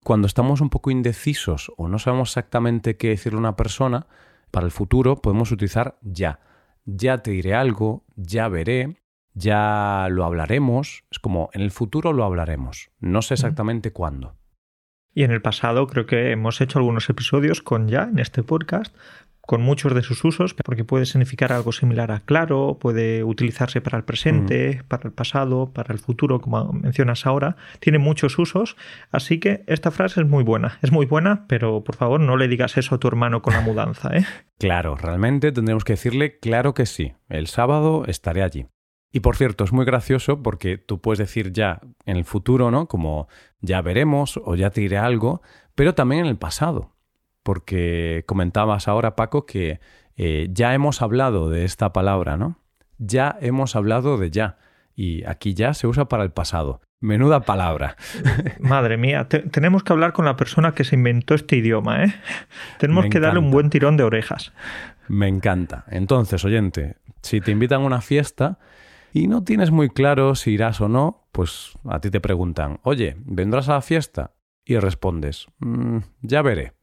Cuando 0.04 0.28
estamos 0.28 0.62
un 0.62 0.70
poco 0.70 0.92
indecisos 0.92 1.72
o 1.78 1.88
no 1.88 2.00
sabemos 2.00 2.30
exactamente 2.30 2.98
qué 2.98 3.10
decirle 3.10 3.38
a 3.38 3.40
una 3.40 3.56
persona, 3.56 4.08
para 4.52 4.66
el 4.66 4.72
futuro 4.72 5.16
podemos 5.18 5.52
utilizar 5.52 5.98
ya 6.02 6.40
ya 6.86 7.20
te 7.20 7.32
diré 7.32 7.56
algo, 7.56 8.04
ya 8.16 8.48
veré, 8.48 9.02
ya 9.34 10.08
lo 10.10 10.26
hablaremos. 10.26 11.04
Es 11.12 11.20
como 11.20 11.50
en 11.54 11.62
el 11.62 11.72
futuro 11.72 12.14
lo 12.14 12.24
hablaremos. 12.24 12.92
No 13.00 13.22
sé 13.22 13.36
exactamente 13.36 13.92
cuándo. 13.92 14.36
Y 15.14 15.24
en 15.24 15.32
el 15.32 15.42
pasado 15.42 15.88
creo 15.88 16.06
que 16.06 16.32
hemos 16.32 16.62
hecho 16.62 16.80
algunos 16.80 17.10
episodios 17.10 17.62
con 17.62 17.88
ya 17.88 18.04
en 18.04 18.20
este 18.20 18.44
podcast, 18.44 18.96
con 19.42 19.62
muchos 19.62 19.94
de 19.94 20.04
sus 20.04 20.24
usos, 20.24 20.54
porque 20.54 20.86
puede 20.86 21.06
significar 21.06 21.52
algo 21.52 21.72
similar 21.72 22.12
a 22.12 22.22
claro, 22.22 22.78
puede 22.80 23.24
utilizarse 23.24 23.82
para 23.82 23.98
el 23.98 24.04
presente, 24.04 24.82
para 24.88 25.08
el 25.08 25.14
pasado, 25.14 25.72
para 25.74 25.94
el 25.94 26.00
futuro, 26.00 26.40
como 26.40 26.72
mencionas 26.72 27.26
ahora. 27.26 27.58
Tiene 27.80 28.00
muchos 28.00 28.38
usos, 28.40 28.78
así 29.12 29.40
que 29.40 29.64
esta 29.68 29.92
frase 29.92 30.22
es 30.22 30.28
muy 30.28 30.44
buena. 30.44 30.78
Es 30.82 30.92
muy 30.92 31.06
buena, 31.06 31.46
pero 31.48 31.84
por 31.84 31.96
favor 31.96 32.22
no 32.22 32.38
le 32.38 32.48
digas 32.48 32.78
eso 32.78 32.96
a 32.96 33.00
tu 33.00 33.08
hermano 33.08 33.42
con 33.42 33.54
la 33.54 33.62
mudanza, 33.62 34.16
¿eh? 34.16 34.26
Claro, 34.58 34.96
realmente 34.96 35.52
tendremos 35.52 35.84
que 35.84 35.94
decirle 35.94 36.38
claro 36.38 36.76
que 36.76 36.86
sí. 36.86 37.14
El 37.30 37.48
sábado 37.48 38.06
estaré 38.06 38.44
allí. 38.44 38.68
Y 39.12 39.20
por 39.20 39.36
cierto, 39.36 39.64
es 39.64 39.74
muy 39.74 39.86
gracioso 39.86 40.42
porque 40.42 40.78
tú 40.78 41.02
puedes 41.02 41.20
decir 41.20 41.52
ya 41.52 41.82
en 42.06 42.18
el 42.18 42.26
futuro, 42.26 42.72
¿no? 42.72 42.88
Como 42.88 43.28
ya 43.60 43.82
veremos 43.82 44.40
o 44.44 44.56
ya 44.56 44.70
te 44.70 44.82
diré 44.82 44.98
algo, 44.98 45.42
pero 45.76 45.94
también 45.94 46.22
en 46.22 46.28
el 46.28 46.38
pasado 46.38 46.92
porque 47.44 48.24
comentabas 48.28 48.88
ahora, 48.88 49.16
Paco, 49.16 49.46
que 49.46 49.80
eh, 50.18 50.48
ya 50.52 50.74
hemos 50.74 51.02
hablado 51.02 51.50
de 51.50 51.66
esta 51.66 51.94
palabra, 51.94 52.38
¿no? 52.38 52.60
Ya 52.98 53.38
hemos 53.42 53.76
hablado 53.76 54.18
de 54.18 54.30
ya. 54.30 54.58
Y 54.96 55.24
aquí 55.26 55.54
ya 55.54 55.74
se 55.74 55.88
usa 55.88 56.06
para 56.06 56.24
el 56.24 56.32
pasado. 56.32 56.82
Menuda 57.00 57.42
palabra. 57.42 57.96
Madre 58.60 58.98
mía, 58.98 59.28
tenemos 59.28 59.84
que 59.84 59.94
hablar 59.94 60.14
con 60.14 60.26
la 60.26 60.36
persona 60.36 60.74
que 60.74 60.84
se 60.84 60.96
inventó 60.96 61.34
este 61.34 61.56
idioma, 61.56 62.04
¿eh? 62.04 62.14
Tenemos 62.78 63.08
que 63.08 63.20
darle 63.20 63.40
un 63.40 63.50
buen 63.50 63.72
tirón 63.72 63.98
de 63.98 64.04
orejas. 64.04 64.54
Me 65.08 65.28
encanta. 65.28 65.86
Entonces, 65.88 66.46
oyente, 66.46 66.98
si 67.24 67.42
te 67.42 67.52
invitan 67.52 67.82
a 67.82 67.86
una 67.86 68.02
fiesta 68.02 68.60
y 69.14 69.28
no 69.28 69.44
tienes 69.44 69.72
muy 69.72 69.90
claro 69.90 70.36
si 70.36 70.52
irás 70.52 70.82
o 70.82 70.88
no, 70.88 71.28
pues 71.32 71.74
a 71.86 72.00
ti 72.00 72.10
te 72.10 72.22
preguntan, 72.22 72.80
oye, 72.84 73.16
¿vendrás 73.26 73.70
a 73.70 73.74
la 73.74 73.82
fiesta? 73.82 74.34
Y 74.64 74.78
respondes, 74.78 75.48
mm, 75.60 75.98
ya 76.22 76.42
veré. 76.42 76.74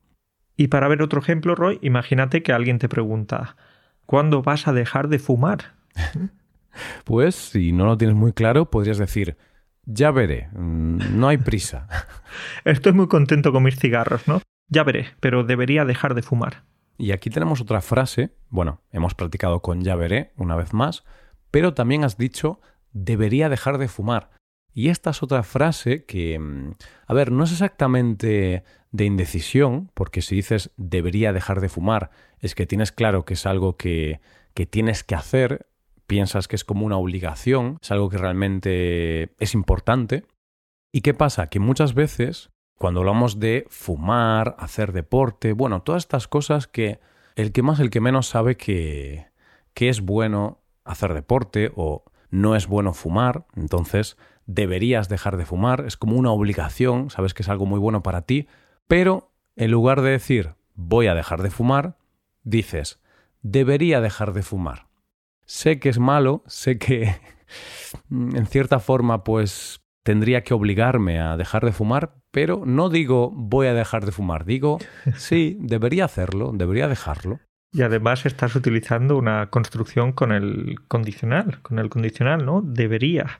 Y 0.57 0.69
para 0.69 0.89
ver 0.89 1.03
otro 1.03 1.21
ejemplo, 1.21 1.55
Roy, 1.55 1.79
imagínate 1.83 2.43
que 2.43 2.53
alguien 2.53 2.79
te 2.79 2.89
pregunta, 2.89 3.57
¿cuándo 4.07 4.43
vas 4.43 4.67
a 4.67 4.73
dejar 4.73 5.09
de 5.09 5.19
fumar? 5.19 5.77
pues 7.05 7.35
si 7.35 7.73
no 7.73 7.87
lo 7.87 7.97
tienes 7.97 8.17
muy 8.17 8.33
claro, 8.33 8.71
podrías 8.71 8.99
decir, 8.99 9.37
ya 9.85 10.11
veré, 10.11 10.49
no 10.53 11.29
hay 11.29 11.39
prisa. 11.39 11.89
Estoy 12.65 12.93
muy 12.93 13.09
contento 13.09 13.53
con 13.53 13.63
mis 13.63 13.79
cigarros, 13.79 14.27
¿no? 14.29 14.43
Ya 14.69 14.85
veré, 14.85 15.07
pero 15.21 15.45
debería 15.45 15.85
dejar 15.85 16.15
de 16.15 16.23
fumar. 16.23 16.65
Y 16.99 17.13
aquí 17.13 17.31
tenemos 17.31 17.61
otra 17.61 17.81
frase, 17.81 18.35
bueno, 18.51 18.83
hemos 18.91 19.15
practicado 19.15 19.63
con 19.63 19.83
ya 19.83 19.95
veré 19.95 20.33
una 20.37 20.57
vez 20.57 20.75
más, 20.75 21.05
pero 21.51 21.75
también 21.75 22.05
has 22.05 22.17
dicho 22.17 22.61
debería 22.93 23.49
dejar 23.49 23.79
de 23.79 23.89
fumar. 23.89 24.31
Y 24.73 24.91
esta 24.91 25.11
es 25.11 25.23
otra 25.23 25.43
frase 25.43 26.05
que, 26.05 26.39
mm, 26.39 26.75
a 27.07 27.15
ver, 27.15 27.33
no 27.33 27.45
es 27.45 27.53
exactamente 27.53 28.65
de 28.93 29.05
indecisión, 29.05 29.91
porque 29.95 30.23
si 30.23 30.37
dices 30.37 30.71
debería 30.77 31.33
dejar 31.33 31.61
de 31.61 31.69
fumar, 31.69 32.11
es 32.39 32.55
que 32.55 32.67
tienes 32.67 32.93
claro 32.93 33.25
que 33.25 33.35
es 33.35 33.47
algo 33.47 33.77
que, 33.77 34.21
que 34.55 34.67
tienes 34.67 35.05
que 35.05 35.15
hacer, 35.15 35.67
piensas 36.07 36.49
que 36.49 36.57
es 36.57 36.65
como 36.65 36.87
una 36.87 36.97
obligación, 36.97 37.79
es 37.83 37.91
algo 37.91 38.09
que 38.09 38.19
realmente 38.19 39.35
es 39.39 39.55
importante. 39.55 40.25
¿Y 40.93 41.03
qué 41.03 41.13
pasa? 41.13 41.49
Que 41.49 41.61
muchas 41.61 41.95
veces, 41.95 42.51
cuando 42.79 43.01
hablamos 43.01 43.41
de 43.41 43.67
fumar, 43.69 44.57
hacer 44.59 44.93
deporte, 44.93 45.53
bueno, 45.53 45.83
todas 45.83 46.05
estas 46.05 46.29
cosas 46.29 46.67
que 46.67 47.01
el 47.37 47.53
que 47.53 47.63
más, 47.63 47.79
el 47.81 47.91
que 47.91 48.01
menos 48.01 48.27
sabe 48.27 48.57
que, 48.57 49.27
que 49.75 49.89
es 49.89 50.01
bueno 50.01 50.61
hacer 50.89 51.15
deporte 51.15 51.73
o 51.77 52.05
no 52.31 52.57
es 52.57 52.67
bueno 52.67 52.93
fumar, 52.93 53.47
entonces 53.55 54.17
deberías 54.47 55.09
dejar 55.09 55.37
de 55.37 55.45
fumar, 55.45 55.85
es 55.87 55.97
como 55.97 56.17
una 56.17 56.33
obligación, 56.33 57.11
sabes 57.11 57.35
que 57.35 57.43
es 57.43 57.49
algo 57.49 57.67
muy 57.67 57.79
bueno 57.79 58.03
para 58.03 58.23
ti, 58.23 58.49
pero 58.87 59.31
en 59.57 59.71
lugar 59.71 60.01
de 60.01 60.11
decir 60.11 60.55
voy 60.75 61.07
a 61.07 61.15
dejar 61.15 61.43
de 61.43 61.51
fumar, 61.51 61.97
dices 62.43 63.01
debería 63.43 64.01
dejar 64.01 64.33
de 64.33 64.43
fumar. 64.43 64.89
Sé 65.45 65.79
que 65.79 65.89
es 65.89 65.99
malo, 65.99 66.43
sé 66.47 66.79
que 66.79 67.15
en 68.11 68.47
cierta 68.47 68.81
forma 68.81 69.25
pues 69.25 69.81
tendría 70.03 70.43
que 70.43 70.55
obligarme 70.55 71.21
a 71.21 71.37
dejar 71.37 71.65
de 71.65 71.73
fumar, 71.73 72.15
pero 72.31 72.65
no 72.65 72.89
digo 72.89 73.31
voy 73.35 73.67
a 73.67 73.75
dejar 73.75 74.07
de 74.07 74.13
fumar, 74.13 74.45
digo 74.45 74.79
sí, 75.17 75.57
debería 75.61 76.05
hacerlo, 76.05 76.53
debería 76.55 76.89
dejarlo. 76.89 77.41
Y 77.73 77.83
además 77.83 78.25
estás 78.25 78.55
utilizando 78.57 79.17
una 79.17 79.51
construcción 79.51 80.13
con 80.13 80.33
el 80.33 80.81
condicional, 80.89 81.61
con 81.63 81.79
el 81.79 81.91
condicional, 81.91 82.47
¿no? 82.47 82.63
Debería. 82.63 83.39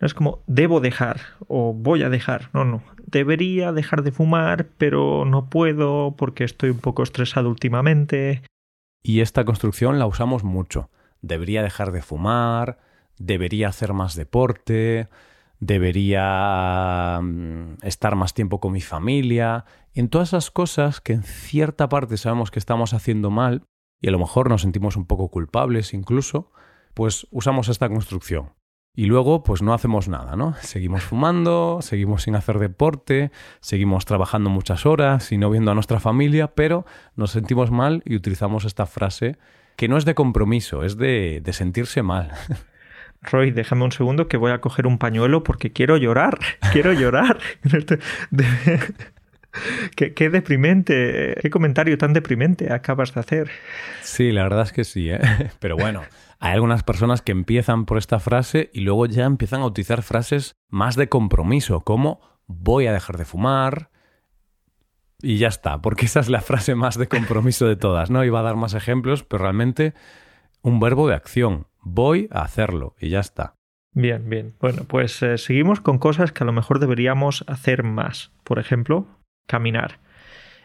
No 0.00 0.06
es 0.06 0.14
como 0.14 0.42
debo 0.46 0.80
dejar 0.80 1.20
o 1.48 1.72
voy 1.72 2.02
a 2.02 2.08
dejar. 2.08 2.50
No, 2.52 2.64
no. 2.64 2.82
Debería 3.06 3.72
dejar 3.72 4.02
de 4.02 4.12
fumar, 4.12 4.66
pero 4.78 5.24
no 5.24 5.48
puedo 5.50 6.14
porque 6.16 6.44
estoy 6.44 6.70
un 6.70 6.78
poco 6.78 7.02
estresado 7.02 7.48
últimamente. 7.48 8.42
Y 9.02 9.20
esta 9.20 9.44
construcción 9.44 9.98
la 9.98 10.06
usamos 10.06 10.44
mucho. 10.44 10.90
Debería 11.22 11.62
dejar 11.62 11.92
de 11.92 12.02
fumar, 12.02 12.78
debería 13.18 13.68
hacer 13.68 13.92
más 13.92 14.14
deporte, 14.14 15.08
debería 15.60 17.20
mm, 17.22 17.76
estar 17.82 18.16
más 18.16 18.34
tiempo 18.34 18.60
con 18.60 18.72
mi 18.72 18.80
familia. 18.80 19.66
En 19.94 20.08
todas 20.08 20.28
esas 20.28 20.50
cosas 20.50 21.00
que 21.00 21.12
en 21.12 21.22
cierta 21.22 21.88
parte 21.88 22.16
sabemos 22.16 22.50
que 22.50 22.58
estamos 22.58 22.94
haciendo 22.94 23.30
mal 23.30 23.62
y 24.00 24.08
a 24.08 24.10
lo 24.10 24.18
mejor 24.18 24.48
nos 24.48 24.62
sentimos 24.62 24.96
un 24.96 25.06
poco 25.06 25.30
culpables 25.30 25.94
incluso, 25.94 26.50
pues 26.94 27.26
usamos 27.30 27.68
esta 27.68 27.88
construcción. 27.88 28.54
Y 28.96 29.06
luego, 29.06 29.44
pues 29.44 29.62
no 29.62 29.72
hacemos 29.72 30.08
nada, 30.08 30.34
¿no? 30.34 30.54
Seguimos 30.62 31.04
fumando, 31.04 31.78
seguimos 31.80 32.22
sin 32.24 32.34
hacer 32.34 32.58
deporte, 32.58 33.30
seguimos 33.60 34.04
trabajando 34.04 34.50
muchas 34.50 34.84
horas 34.84 35.30
y 35.30 35.38
no 35.38 35.50
viendo 35.50 35.70
a 35.70 35.74
nuestra 35.74 36.00
familia, 36.00 36.54
pero 36.54 36.84
nos 37.14 37.30
sentimos 37.30 37.70
mal 37.70 38.02
y 38.04 38.16
utilizamos 38.16 38.64
esta 38.64 38.86
frase 38.86 39.38
que 39.76 39.88
no 39.88 39.96
es 39.96 40.04
de 40.04 40.14
compromiso, 40.14 40.82
es 40.84 40.96
de, 40.96 41.40
de 41.42 41.52
sentirse 41.52 42.02
mal. 42.02 42.32
Roy, 43.22 43.50
déjame 43.50 43.84
un 43.84 43.92
segundo 43.92 44.28
que 44.28 44.36
voy 44.36 44.52
a 44.52 44.60
coger 44.60 44.86
un 44.86 44.98
pañuelo 44.98 45.42
porque 45.42 45.72
quiero 45.72 45.96
llorar, 45.96 46.38
quiero 46.72 46.92
llorar. 46.92 47.38
qué, 49.96 50.14
qué, 50.14 50.30
deprimente, 50.30 51.36
qué 51.40 51.50
comentario 51.50 51.98
tan 51.98 52.12
deprimente 52.12 52.72
acabas 52.72 53.14
de 53.14 53.20
hacer. 53.20 53.50
Sí, 54.02 54.32
la 54.32 54.44
verdad 54.44 54.62
es 54.62 54.72
que 54.72 54.84
sí, 54.84 55.10
¿eh? 55.10 55.20
pero 55.60 55.76
bueno. 55.76 56.02
Hay 56.42 56.54
algunas 56.54 56.82
personas 56.82 57.20
que 57.20 57.32
empiezan 57.32 57.84
por 57.84 57.98
esta 57.98 58.18
frase 58.18 58.70
y 58.72 58.80
luego 58.80 59.04
ya 59.04 59.26
empiezan 59.26 59.60
a 59.60 59.66
utilizar 59.66 60.02
frases 60.02 60.54
más 60.70 60.96
de 60.96 61.10
compromiso, 61.10 61.82
como 61.82 62.18
voy 62.46 62.86
a 62.86 62.94
dejar 62.94 63.18
de 63.18 63.26
fumar 63.26 63.90
y 65.22 65.36
ya 65.36 65.48
está, 65.48 65.82
porque 65.82 66.06
esa 66.06 66.20
es 66.20 66.28
la 66.28 66.40
frase 66.40 66.74
más 66.74 66.96
de 66.96 67.08
compromiso 67.08 67.66
de 67.66 67.76
todas, 67.76 68.10
¿no? 68.10 68.24
Iba 68.24 68.40
a 68.40 68.42
dar 68.42 68.56
más 68.56 68.74
ejemplos, 68.74 69.22
pero 69.22 69.42
realmente 69.42 69.94
un 70.62 70.80
verbo 70.80 71.08
de 71.08 71.14
acción. 71.14 71.66
Voy 71.82 72.28
a 72.30 72.42
hacerlo 72.42 72.94
y 73.00 73.10
ya 73.10 73.20
está. 73.20 73.54
Bien, 73.92 74.28
bien. 74.28 74.54
Bueno, 74.60 74.84
pues 74.86 75.22
eh, 75.22 75.36
seguimos 75.38 75.80
con 75.80 75.98
cosas 75.98 76.32
que 76.32 76.44
a 76.44 76.46
lo 76.46 76.52
mejor 76.52 76.78
deberíamos 76.78 77.44
hacer 77.48 77.82
más. 77.82 78.30
Por 78.44 78.58
ejemplo, 78.58 79.06
caminar. 79.46 79.98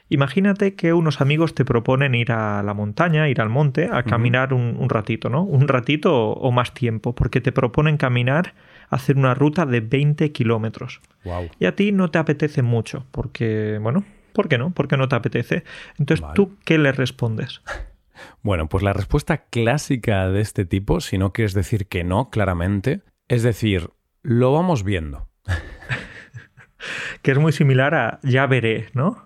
Imagínate 0.08 0.76
que 0.76 0.94
unos 0.94 1.20
amigos 1.20 1.56
te 1.56 1.66
proponen 1.66 2.14
ir 2.14 2.32
a 2.32 2.62
la 2.62 2.76
montaña, 2.76 3.28
ir 3.28 3.42
al 3.42 3.50
monte, 3.50 3.90
a 3.92 4.04
caminar 4.04 4.54
un, 4.54 4.88
ratito, 4.88 5.30
¿no? 5.30 5.42
Un 5.42 5.68
ratito 5.68 6.30
o, 6.30 6.52
más 6.52 6.76
tiempo, 6.76 7.16
porque 7.16 7.42
te 7.42 7.52
proponen 7.52 7.98
caminar, 7.98 8.54
hacer 8.90 9.18
una 9.18 9.34
ruta 9.34 9.66
de 9.66 9.82
20 9.82 10.32
kilómetros. 10.32 11.02
Wow. 11.24 11.50
Y 11.60 11.66
a 11.66 11.76
ti 11.76 11.92
no 11.92 12.12
te 12.12 12.20
apetece 12.20 12.62
mucho, 12.62 13.08
porque, 13.10 13.80
bueno, 13.82 14.04
¿por 14.32 14.48
qué 14.48 14.60
no? 14.60 14.70
Porque 14.70 14.96
no 14.96 15.10
te 15.10 15.16
apetece. 15.16 15.64
Entonces, 15.98 16.24
¿tú 16.36 16.56
qué 16.66 16.78
le 16.78 16.92
respondes? 16.92 17.62
Bueno, 18.42 18.68
pues 18.68 18.84
la 18.84 18.94
respuesta 18.94 19.46
clásica 19.46 20.30
de 20.30 20.42
este 20.42 20.66
tipo, 20.66 21.02
si 21.02 21.18
no 21.18 21.34
quieres 21.34 21.54
decir 21.54 21.88
que 21.88 22.04
no, 22.04 22.30
claramente, 22.30 23.02
es 23.28 23.44
decir, 23.44 23.90
lo 24.22 24.54
vamos 24.54 24.84
viendo. 24.84 25.28
que 27.22 27.32
es 27.32 27.38
muy 27.38 27.52
similar 27.52 27.96
a 27.96 28.20
ya 28.24 28.48
veré, 28.48 28.90
¿no? 28.94 29.26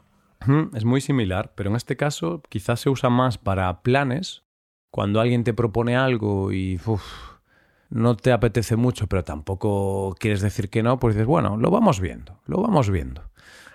Es 0.73 0.85
muy 0.85 1.01
similar, 1.01 1.51
pero 1.55 1.69
en 1.69 1.75
este 1.75 1.97
caso 1.97 2.41
quizás 2.49 2.79
se 2.79 2.89
usa 2.89 3.09
más 3.09 3.37
para 3.37 3.81
planes, 3.81 4.43
cuando 4.89 5.19
alguien 5.19 5.43
te 5.43 5.53
propone 5.53 5.95
algo 5.95 6.51
y 6.51 6.79
no 7.89 8.15
te 8.15 8.31
apetece 8.31 8.75
mucho, 8.75 9.07
pero 9.07 9.23
tampoco 9.23 10.15
quieres 10.19 10.41
decir 10.41 10.69
que 10.69 10.81
no, 10.81 10.99
pues 10.99 11.15
dices, 11.15 11.27
bueno, 11.27 11.57
lo 11.57 11.69
vamos 11.71 11.99
viendo, 11.99 12.39
lo 12.45 12.61
vamos 12.61 12.89
viendo. 12.89 13.29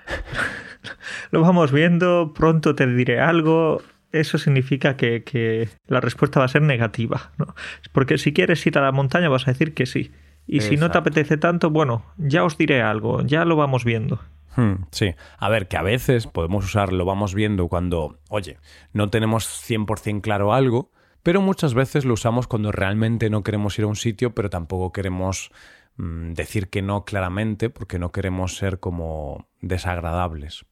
lo 1.30 1.40
vamos 1.42 1.70
viendo, 1.70 2.32
pronto 2.32 2.74
te 2.74 2.86
diré 2.86 3.20
algo, 3.20 3.82
eso 4.20 4.38
significa 4.38 4.96
que, 4.96 5.68
la 5.86 6.00
respuesta 6.00 6.40
va 6.40 6.46
a 6.46 6.48
ser 6.48 6.62
negativa. 6.62 7.32
¿no? 7.38 7.54
Porque 7.92 8.18
si 8.18 8.32
quieres 8.32 8.66
ir 8.66 8.78
a 8.78 8.82
la 8.82 8.92
montaña 8.92 9.28
vas 9.28 9.46
a 9.48 9.52
decir 9.52 9.74
que 9.74 9.86
sí. 9.86 10.12
Y 10.46 10.60
si 10.60 10.76
no 10.76 10.90
te 10.90 10.98
apetece 10.98 11.38
tanto, 11.38 11.70
bueno, 11.70 12.04
ya 12.18 12.44
os 12.44 12.58
diré 12.58 12.82
algo, 12.82 13.22
ya 13.22 13.46
lo 13.46 13.56
vamos 13.56 13.84
viendo. 13.84 14.20
Hmm, 14.56 14.84
sí, 14.90 15.14
a 15.38 15.48
ver, 15.48 15.68
que 15.68 15.76
a 15.76 15.82
veces 15.82 16.26
podemos 16.26 16.64
usar 16.66 16.92
lo 16.92 17.04
vamos 17.04 17.34
viendo 17.34 17.68
cuando, 17.68 18.18
oye, 18.28 18.58
no 18.92 19.10
tenemos 19.10 19.46
100% 19.46 20.20
claro 20.20 20.52
algo, 20.52 20.92
pero 21.22 21.40
muchas 21.40 21.74
veces 21.74 22.04
lo 22.04 22.14
usamos 22.14 22.46
cuando 22.46 22.70
realmente 22.70 23.30
no 23.30 23.42
queremos 23.42 23.78
ir 23.78 23.86
a 23.86 23.88
un 23.88 23.96
sitio, 23.96 24.34
pero 24.34 24.50
tampoco 24.50 24.92
queremos 24.92 25.50
mm, 25.96 26.34
decir 26.34 26.68
que 26.68 26.82
no 26.82 27.04
claramente 27.04 27.70
porque 27.70 27.98
no 27.98 28.12
queremos 28.12 28.56
ser 28.56 28.78
como 28.78 29.48
desagradables. 29.60 30.66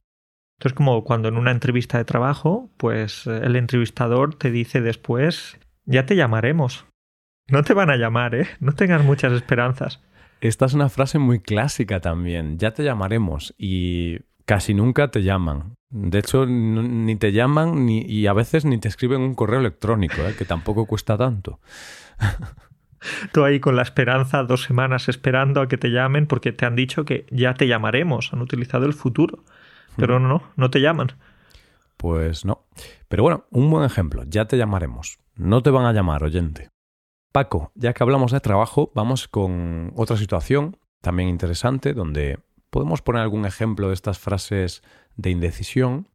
Entonces, 0.63 0.77
como 0.77 1.03
cuando 1.03 1.27
en 1.27 1.37
una 1.37 1.51
entrevista 1.51 1.99
de 1.99 2.05
trabajo, 2.05 2.71
pues 2.77 3.27
eh, 3.27 3.41
el 3.43 3.57
entrevistador 3.57 4.37
te 4.37 4.53
dice 4.53 4.81
después, 4.81 5.59
ya 5.87 6.07
te 6.07 6.15
llamaremos. 6.15 6.87
No 7.49 7.65
te 7.65 7.75
van 7.75 7.91
a 7.91 7.97
llamar, 7.97 8.37
¿eh? 8.37 8.47
No 8.61 8.71
tengas 8.71 9.03
muchas 9.03 9.33
esperanzas. 9.33 10.01
Esta 10.41 10.67
es 10.67 10.75
una 10.75 10.89
frase 10.89 11.19
muy 11.19 11.41
clásica 11.41 11.99
también. 11.99 12.59
Ya 12.59 12.71
te 12.71 12.85
llamaremos 12.85 13.57
y 13.59 14.21
casi 14.45 14.73
nunca 14.73 15.11
te 15.11 15.25
llaman. 15.25 15.75
De 15.91 16.21
hecho, 16.21 16.47
ni 16.47 17.17
te 17.17 17.33
llaman 17.33 17.85
ni, 17.85 18.03
y 18.03 18.29
a 18.29 18.33
veces 18.33 18.65
ni 18.65 18.79
te 18.79 18.87
escriben 18.87 19.21
un 19.21 19.35
correo 19.35 19.59
electrónico, 19.59 20.23
¿eh? 20.23 20.37
que 20.39 20.45
tampoco 20.45 20.87
cuesta 20.87 21.19
tanto. 21.19 21.59
Tú 23.33 23.43
ahí 23.43 23.59
con 23.59 23.75
la 23.75 23.83
esperanza, 23.83 24.45
dos 24.45 24.63
semanas 24.63 25.09
esperando 25.09 25.61
a 25.61 25.67
que 25.67 25.77
te 25.77 25.89
llamen 25.89 26.29
porque 26.29 26.53
te 26.53 26.67
han 26.67 26.77
dicho 26.77 27.05
que 27.05 27.27
ya 27.33 27.55
te 27.55 27.67
llamaremos, 27.67 28.33
han 28.33 28.43
utilizado 28.43 28.87
el 28.87 28.93
futuro. 28.93 29.43
Pero 29.97 30.19
no, 30.19 30.43
no 30.57 30.71
te 30.71 30.81
llaman. 30.81 31.13
Pues 31.97 32.45
no. 32.45 32.67
Pero 33.09 33.23
bueno, 33.23 33.45
un 33.51 33.71
buen 33.71 33.85
ejemplo, 33.85 34.25
ya 34.27 34.47
te 34.47 34.57
llamaremos. 34.57 35.19
No 35.37 35.63
te 35.63 35.71
van 35.71 35.87
a 35.87 35.93
llamar, 35.93 36.25
oyente. 36.25 36.71
Paco, 37.33 37.73
ya 37.75 37.95
que 37.95 38.03
hablamos 38.03 38.33
de 38.33 38.41
trabajo, 38.41 38.93
vamos 38.95 39.29
con 39.29 39.93
otra 39.97 40.17
situación 40.17 40.77
también 41.01 41.29
interesante 41.29 41.93
donde 41.93 42.39
podemos 42.71 43.03
poner 43.03 43.23
algún 43.23 43.45
ejemplo 43.45 43.89
de 43.89 43.95
estas 43.95 44.19
frases 44.19 44.83
de 45.17 45.31
indecisión. 45.31 46.09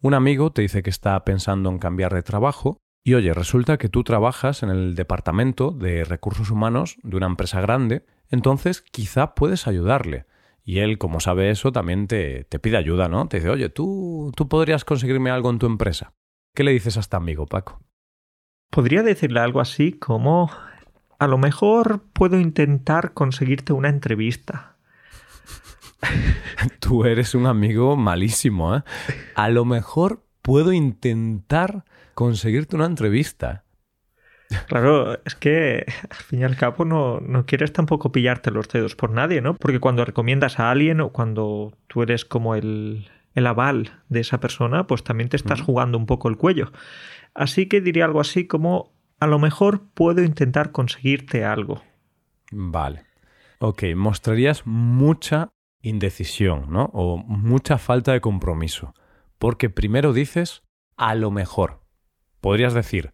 Un 0.00 0.14
amigo 0.14 0.50
te 0.50 0.62
dice 0.62 0.82
que 0.82 0.90
está 0.90 1.24
pensando 1.24 1.70
en 1.70 1.78
cambiar 1.78 2.14
de 2.14 2.22
trabajo 2.22 2.78
y 3.04 3.14
oye, 3.14 3.32
resulta 3.32 3.78
que 3.78 3.88
tú 3.88 4.02
trabajas 4.02 4.62
en 4.62 4.70
el 4.70 4.94
departamento 4.94 5.70
de 5.70 6.04
recursos 6.04 6.50
humanos 6.50 6.96
de 7.02 7.16
una 7.16 7.26
empresa 7.26 7.60
grande, 7.60 8.04
entonces 8.28 8.82
quizá 8.82 9.34
puedes 9.34 9.66
ayudarle. 9.66 10.26
Y 10.70 10.78
él, 10.78 10.98
como 10.98 11.18
sabe 11.18 11.50
eso, 11.50 11.72
también 11.72 12.06
te, 12.06 12.44
te 12.44 12.60
pide 12.60 12.76
ayuda, 12.76 13.08
¿no? 13.08 13.26
Te 13.26 13.38
dice, 13.38 13.50
oye, 13.50 13.70
¿tú, 13.70 14.30
tú 14.36 14.48
podrías 14.48 14.84
conseguirme 14.84 15.28
algo 15.28 15.50
en 15.50 15.58
tu 15.58 15.66
empresa. 15.66 16.12
¿Qué 16.54 16.62
le 16.62 16.70
dices 16.70 16.96
a 16.96 17.00
este 17.00 17.16
amigo, 17.16 17.44
Paco? 17.46 17.82
Podría 18.70 19.02
decirle 19.02 19.40
algo 19.40 19.60
así 19.60 19.90
como, 19.90 20.48
a 21.18 21.26
lo 21.26 21.38
mejor 21.38 22.04
puedo 22.12 22.38
intentar 22.38 23.14
conseguirte 23.14 23.72
una 23.72 23.88
entrevista. 23.88 24.76
Tú 26.78 27.04
eres 27.04 27.34
un 27.34 27.46
amigo 27.46 27.96
malísimo, 27.96 28.76
¿eh? 28.76 28.84
A 29.34 29.48
lo 29.48 29.64
mejor 29.64 30.24
puedo 30.40 30.72
intentar 30.72 31.84
conseguirte 32.14 32.76
una 32.76 32.86
entrevista. 32.86 33.64
Claro, 34.66 35.18
es 35.24 35.34
que 35.36 35.86
al 36.10 36.16
fin 36.16 36.40
y 36.40 36.44
al 36.44 36.56
cabo 36.56 36.84
no, 36.84 37.20
no, 37.20 37.46
quieres 37.46 37.72
tampoco 37.72 38.10
pillarte 38.10 38.50
los 38.50 38.68
dedos 38.68 38.96
por 38.96 39.10
nadie, 39.10 39.40
¿no? 39.40 39.54
Porque 39.54 39.78
cuando 39.78 40.04
recomiendas 40.04 40.58
a 40.58 40.70
alguien 40.70 41.00
o 41.00 41.10
cuando 41.10 41.72
tú 41.86 42.02
eres 42.02 42.24
como 42.24 42.56
el, 42.56 43.08
el 43.34 43.46
aval 43.46 44.00
de 44.08 44.20
esa 44.20 44.40
persona, 44.40 44.86
pues 44.86 45.04
también 45.04 45.28
te 45.28 45.36
estás 45.36 45.60
jugando 45.60 45.98
un 45.98 46.06
poco 46.06 46.28
el 46.28 46.36
cuello. 46.36 46.72
Así 47.34 47.66
que 47.66 47.80
diría 47.80 48.04
algo 48.04 48.20
así 48.20 48.46
como, 48.46 48.92
a 49.20 49.26
lo 49.26 49.38
mejor 49.38 49.82
puedo 49.94 50.22
intentar 50.22 50.72
conseguirte 50.72 51.44
algo. 51.44 51.82
Vale. 52.50 53.04
Ok, 53.60 53.84
mostrarías 53.94 54.66
mucha 54.66 55.50
indecisión, 55.82 56.66
¿no? 56.70 56.90
O 56.92 57.18
mucha 57.18 57.78
falta 57.78 58.12
de 58.12 58.20
compromiso. 58.20 58.94
Porque 59.38 59.70
primero 59.70 60.12
dices, 60.12 60.62
a 60.96 61.14
lo 61.14 61.30
mejor. 61.30 61.80
Podrías 62.40 62.74
decir, 62.74 63.12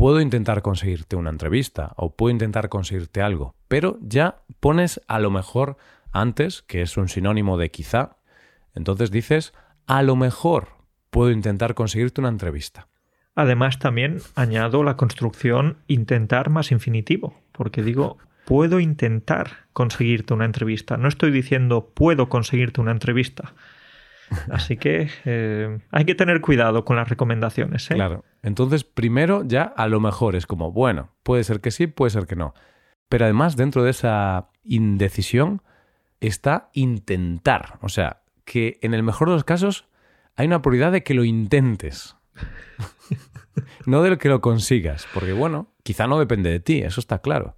puedo 0.00 0.22
intentar 0.22 0.62
conseguirte 0.62 1.14
una 1.14 1.28
entrevista 1.28 1.92
o 1.96 2.16
puedo 2.16 2.32
intentar 2.32 2.70
conseguirte 2.70 3.20
algo, 3.20 3.54
pero 3.68 3.98
ya 4.00 4.40
pones 4.58 5.02
a 5.08 5.18
lo 5.18 5.30
mejor 5.30 5.76
antes, 6.10 6.62
que 6.62 6.80
es 6.80 6.96
un 6.96 7.10
sinónimo 7.10 7.58
de 7.58 7.70
quizá, 7.70 8.16
entonces 8.74 9.10
dices, 9.10 9.52
a 9.86 10.02
lo 10.02 10.16
mejor 10.16 10.68
puedo 11.10 11.30
intentar 11.30 11.74
conseguirte 11.74 12.22
una 12.22 12.30
entrevista. 12.30 12.88
Además 13.34 13.78
también 13.78 14.22
añado 14.36 14.84
la 14.84 14.96
construcción 14.96 15.76
intentar 15.86 16.48
más 16.48 16.72
infinitivo, 16.72 17.38
porque 17.52 17.82
digo, 17.82 18.16
puedo 18.46 18.80
intentar 18.80 19.66
conseguirte 19.74 20.32
una 20.32 20.46
entrevista, 20.46 20.96
no 20.96 21.08
estoy 21.08 21.30
diciendo 21.30 21.90
puedo 21.92 22.30
conseguirte 22.30 22.80
una 22.80 22.92
entrevista. 22.92 23.52
Así 24.50 24.76
que 24.76 25.08
eh, 25.24 25.78
hay 25.90 26.04
que 26.04 26.14
tener 26.14 26.40
cuidado 26.40 26.84
con 26.84 26.96
las 26.96 27.08
recomendaciones. 27.08 27.90
¿eh? 27.90 27.94
Claro. 27.94 28.24
Entonces, 28.42 28.84
primero 28.84 29.42
ya 29.44 29.62
a 29.62 29.86
lo 29.88 30.00
mejor 30.00 30.36
es 30.36 30.46
como, 30.46 30.72
bueno, 30.72 31.10
puede 31.22 31.44
ser 31.44 31.60
que 31.60 31.70
sí, 31.70 31.86
puede 31.86 32.10
ser 32.10 32.26
que 32.26 32.36
no. 32.36 32.54
Pero 33.08 33.24
además, 33.24 33.56
dentro 33.56 33.82
de 33.82 33.90
esa 33.90 34.50
indecisión 34.62 35.62
está 36.20 36.70
intentar. 36.72 37.78
O 37.82 37.88
sea, 37.88 38.22
que 38.44 38.78
en 38.82 38.94
el 38.94 39.02
mejor 39.02 39.28
de 39.28 39.34
los 39.34 39.44
casos 39.44 39.88
hay 40.36 40.46
una 40.46 40.62
prioridad 40.62 40.92
de 40.92 41.02
que 41.02 41.14
lo 41.14 41.24
intentes. 41.24 42.16
no 43.86 44.02
de 44.02 44.16
que 44.16 44.28
lo 44.28 44.40
consigas. 44.40 45.06
Porque, 45.12 45.32
bueno, 45.32 45.68
quizá 45.82 46.06
no 46.06 46.18
depende 46.18 46.50
de 46.50 46.60
ti, 46.60 46.78
eso 46.82 47.00
está 47.00 47.18
claro 47.18 47.56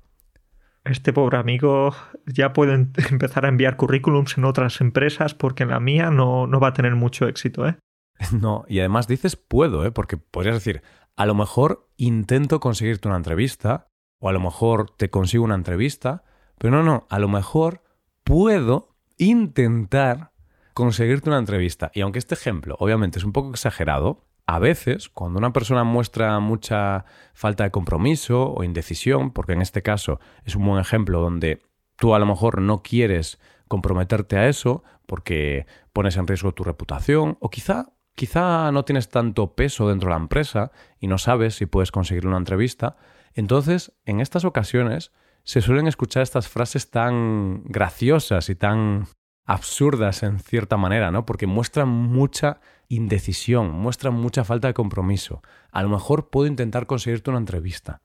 este 0.85 1.13
pobre 1.13 1.39
amigo 1.39 1.95
ya 2.27 2.53
puede 2.53 2.75
empezar 3.11 3.45
a 3.45 3.49
enviar 3.49 3.77
currículums 3.77 4.37
en 4.39 4.45
otras 4.45 4.81
empresas 4.81 5.35
porque 5.35 5.63
en 5.63 5.71
la 5.71 5.81
mía 5.81 6.11
no, 6.11 6.47
no 6.47 6.61
va 6.61 6.69
a 6.69 6.73
tener 6.73 6.95
mucho 6.95 7.27
éxito, 7.29 7.67
¿eh? 7.67 7.77
No, 8.33 8.65
y 8.69 8.81
además 8.81 9.09
dices 9.09 9.37
puedo, 9.37 9.85
¿eh? 9.85 9.91
Porque 9.91 10.17
podrías 10.17 10.57
decir, 10.57 10.83
a 11.17 11.27
lo 11.27 11.35
mejor 11.35 11.89
intento 11.97 12.61
conseguirte 12.61 13.09
una 13.09 13.17
entrevista, 13.17 13.89
o 14.19 14.29
a 14.29 14.33
lo 14.33 14.41
mejor 14.41 14.91
te 14.97 15.11
consigo 15.11 15.45
una 15.45 15.55
entrevista, 15.55 16.25
pero 16.59 16.73
no, 16.73 16.83
no, 16.83 17.07
a 17.11 17.19
lo 17.19 17.29
mejor 17.29 17.83
puedo 18.25 18.97
intentar 19.19 20.33
conseguirte 20.75 21.29
una 21.29 21.39
entrevista. 21.39 21.91
Y 21.95 22.01
aunque 22.01 22.19
este 22.19 22.35
ejemplo 22.35 22.77
obviamente 22.79 23.19
es 23.19 23.25
un 23.25 23.33
poco 23.33 23.51
exagerado, 23.51 24.25
a 24.47 24.59
veces, 24.59 25.09
cuando 25.09 25.39
una 25.39 25.53
persona 25.53 25.85
muestra 25.85 26.39
mucha 26.41 27.05
falta 27.35 27.65
de 27.65 27.71
compromiso 27.71 28.53
o 28.53 28.65
indecisión, 28.65 29.31
porque 29.31 29.53
en 29.53 29.63
este 29.63 29.83
caso 29.83 30.21
es 30.45 30.57
un 30.57 30.67
buen 30.67 30.81
ejemplo 30.81 31.21
donde 31.21 31.63
tú 31.97 32.15
a 32.15 32.19
lo 32.19 32.27
mejor 32.27 32.61
no 32.61 32.83
quieres 32.83 33.39
comprometerte 33.69 34.37
a 34.37 34.49
eso 34.49 34.83
porque 35.07 35.67
pones 35.93 36.17
en 36.17 36.27
riesgo 36.27 36.53
tu 36.53 36.65
reputación 36.65 37.39
o 37.41 37.51
quizá 37.51 37.93
quizá 38.15 38.71
no 38.73 38.85
tienes 38.85 39.09
tanto 39.09 39.55
peso 39.55 39.89
dentro 39.89 40.09
de 40.09 40.15
la 40.17 40.21
empresa 40.21 40.71
y 40.99 41.07
no 41.07 41.19
sabes 41.19 41.55
si 41.55 41.67
puedes 41.67 41.91
conseguir 41.91 42.27
una 42.27 42.37
entrevista, 42.37 42.97
entonces 43.35 43.93
en 44.05 44.21
estas 44.21 44.45
ocasiones 44.45 45.13
se 45.45 45.61
suelen 45.61 45.87
escuchar 45.87 46.23
estas 46.23 46.49
frases 46.49 46.91
tan 46.91 47.65
graciosas 47.65 48.49
y 48.49 48.55
tan 48.55 49.07
absurdas 49.45 50.23
en 50.23 50.39
cierta 50.39 50.77
manera, 50.77 51.11
¿no? 51.11 51.27
Porque 51.27 51.47
muestran 51.47 51.89
mucha 51.89 52.61
indecisión, 52.93 53.71
muestran 53.71 54.15
mucha 54.15 54.45
falta 54.45 54.69
de 54.69 54.75
compromiso. 54.75 55.43
A 55.71 55.83
lo 55.83 55.89
mejor 55.89 56.29
puedo 56.29 56.47
intentar 56.47 56.87
conseguirte 56.87 57.31
una 57.31 57.39
entrevista. 57.39 58.03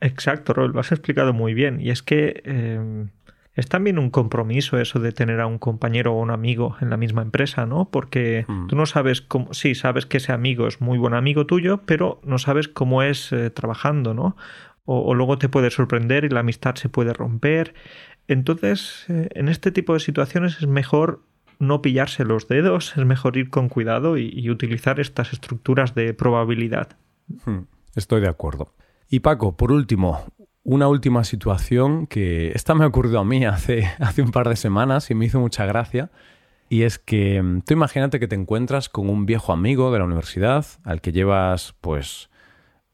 Exacto, 0.00 0.52
Roy, 0.52 0.68
lo 0.68 0.80
has 0.80 0.92
explicado 0.92 1.32
muy 1.32 1.54
bien. 1.54 1.80
Y 1.80 1.90
es 1.90 2.02
que 2.02 2.42
eh, 2.44 3.06
es 3.54 3.68
también 3.68 3.98
un 3.98 4.10
compromiso 4.10 4.78
eso 4.78 5.00
de 5.00 5.12
tener 5.12 5.40
a 5.40 5.46
un 5.46 5.58
compañero 5.58 6.14
o 6.14 6.20
un 6.20 6.30
amigo 6.30 6.76
en 6.80 6.90
la 6.90 6.96
misma 6.96 7.22
empresa, 7.22 7.66
¿no? 7.66 7.90
Porque 7.90 8.44
mm. 8.48 8.68
tú 8.68 8.76
no 8.76 8.86
sabes 8.86 9.20
cómo, 9.20 9.52
sí, 9.52 9.74
sabes 9.74 10.06
que 10.06 10.18
ese 10.18 10.32
amigo 10.32 10.66
es 10.66 10.80
muy 10.80 10.98
buen 10.98 11.14
amigo 11.14 11.46
tuyo, 11.46 11.82
pero 11.86 12.20
no 12.22 12.38
sabes 12.38 12.68
cómo 12.68 13.02
es 13.02 13.32
eh, 13.32 13.50
trabajando, 13.50 14.14
¿no? 14.14 14.36
O, 14.88 15.14
luego 15.14 15.36
te 15.36 15.48
puede 15.48 15.70
sorprender 15.70 16.24
y 16.24 16.28
la 16.28 16.40
amistad 16.40 16.76
se 16.76 16.88
puede 16.88 17.12
romper. 17.12 17.74
Entonces, 18.28 19.04
eh, 19.08 19.28
en 19.34 19.48
este 19.48 19.72
tipo 19.72 19.94
de 19.94 20.00
situaciones 20.00 20.58
es 20.58 20.68
mejor 20.68 21.22
no 21.58 21.82
pillarse 21.82 22.24
los 22.24 22.48
dedos, 22.48 22.96
es 22.96 23.04
mejor 23.04 23.36
ir 23.36 23.50
con 23.50 23.68
cuidado 23.68 24.18
y, 24.18 24.48
utilizar 24.50 25.00
estas 25.00 25.32
estructuras 25.32 25.94
de 25.94 26.14
probabilidad. 26.14 26.96
Hmm, 27.44 27.64
estoy 27.94 28.20
de 28.20 28.28
acuerdo. 28.28 28.74
Y 29.08 29.20
Paco, 29.20 29.56
por 29.56 29.72
último, 29.72 30.24
una 30.62 30.88
última 30.88 31.24
situación 31.24 32.06
que 32.06 32.52
esta 32.52 32.74
me 32.74 32.84
ha 32.84 32.88
ocurrido 32.88 33.20
a 33.20 33.24
mí 33.24 33.44
hace, 33.44 33.88
hace 33.98 34.22
un 34.22 34.30
par 34.30 34.48
de 34.48 34.56
semanas 34.56 35.10
y 35.10 35.14
me 35.14 35.26
hizo 35.26 35.40
mucha 35.40 35.66
gracia. 35.66 36.10
Y 36.68 36.82
es 36.82 36.98
que 36.98 37.40
mm, 37.40 37.62
tú 37.62 37.74
imagínate 37.74 38.18
que 38.18 38.28
te 38.28 38.34
encuentras 38.34 38.88
con 38.88 39.08
un 39.08 39.26
viejo 39.26 39.52
amigo 39.52 39.92
de 39.92 39.98
la 39.98 40.04
universidad 40.04 40.66
al 40.82 41.00
que 41.00 41.12
llevas 41.12 41.74
pues 41.80 42.30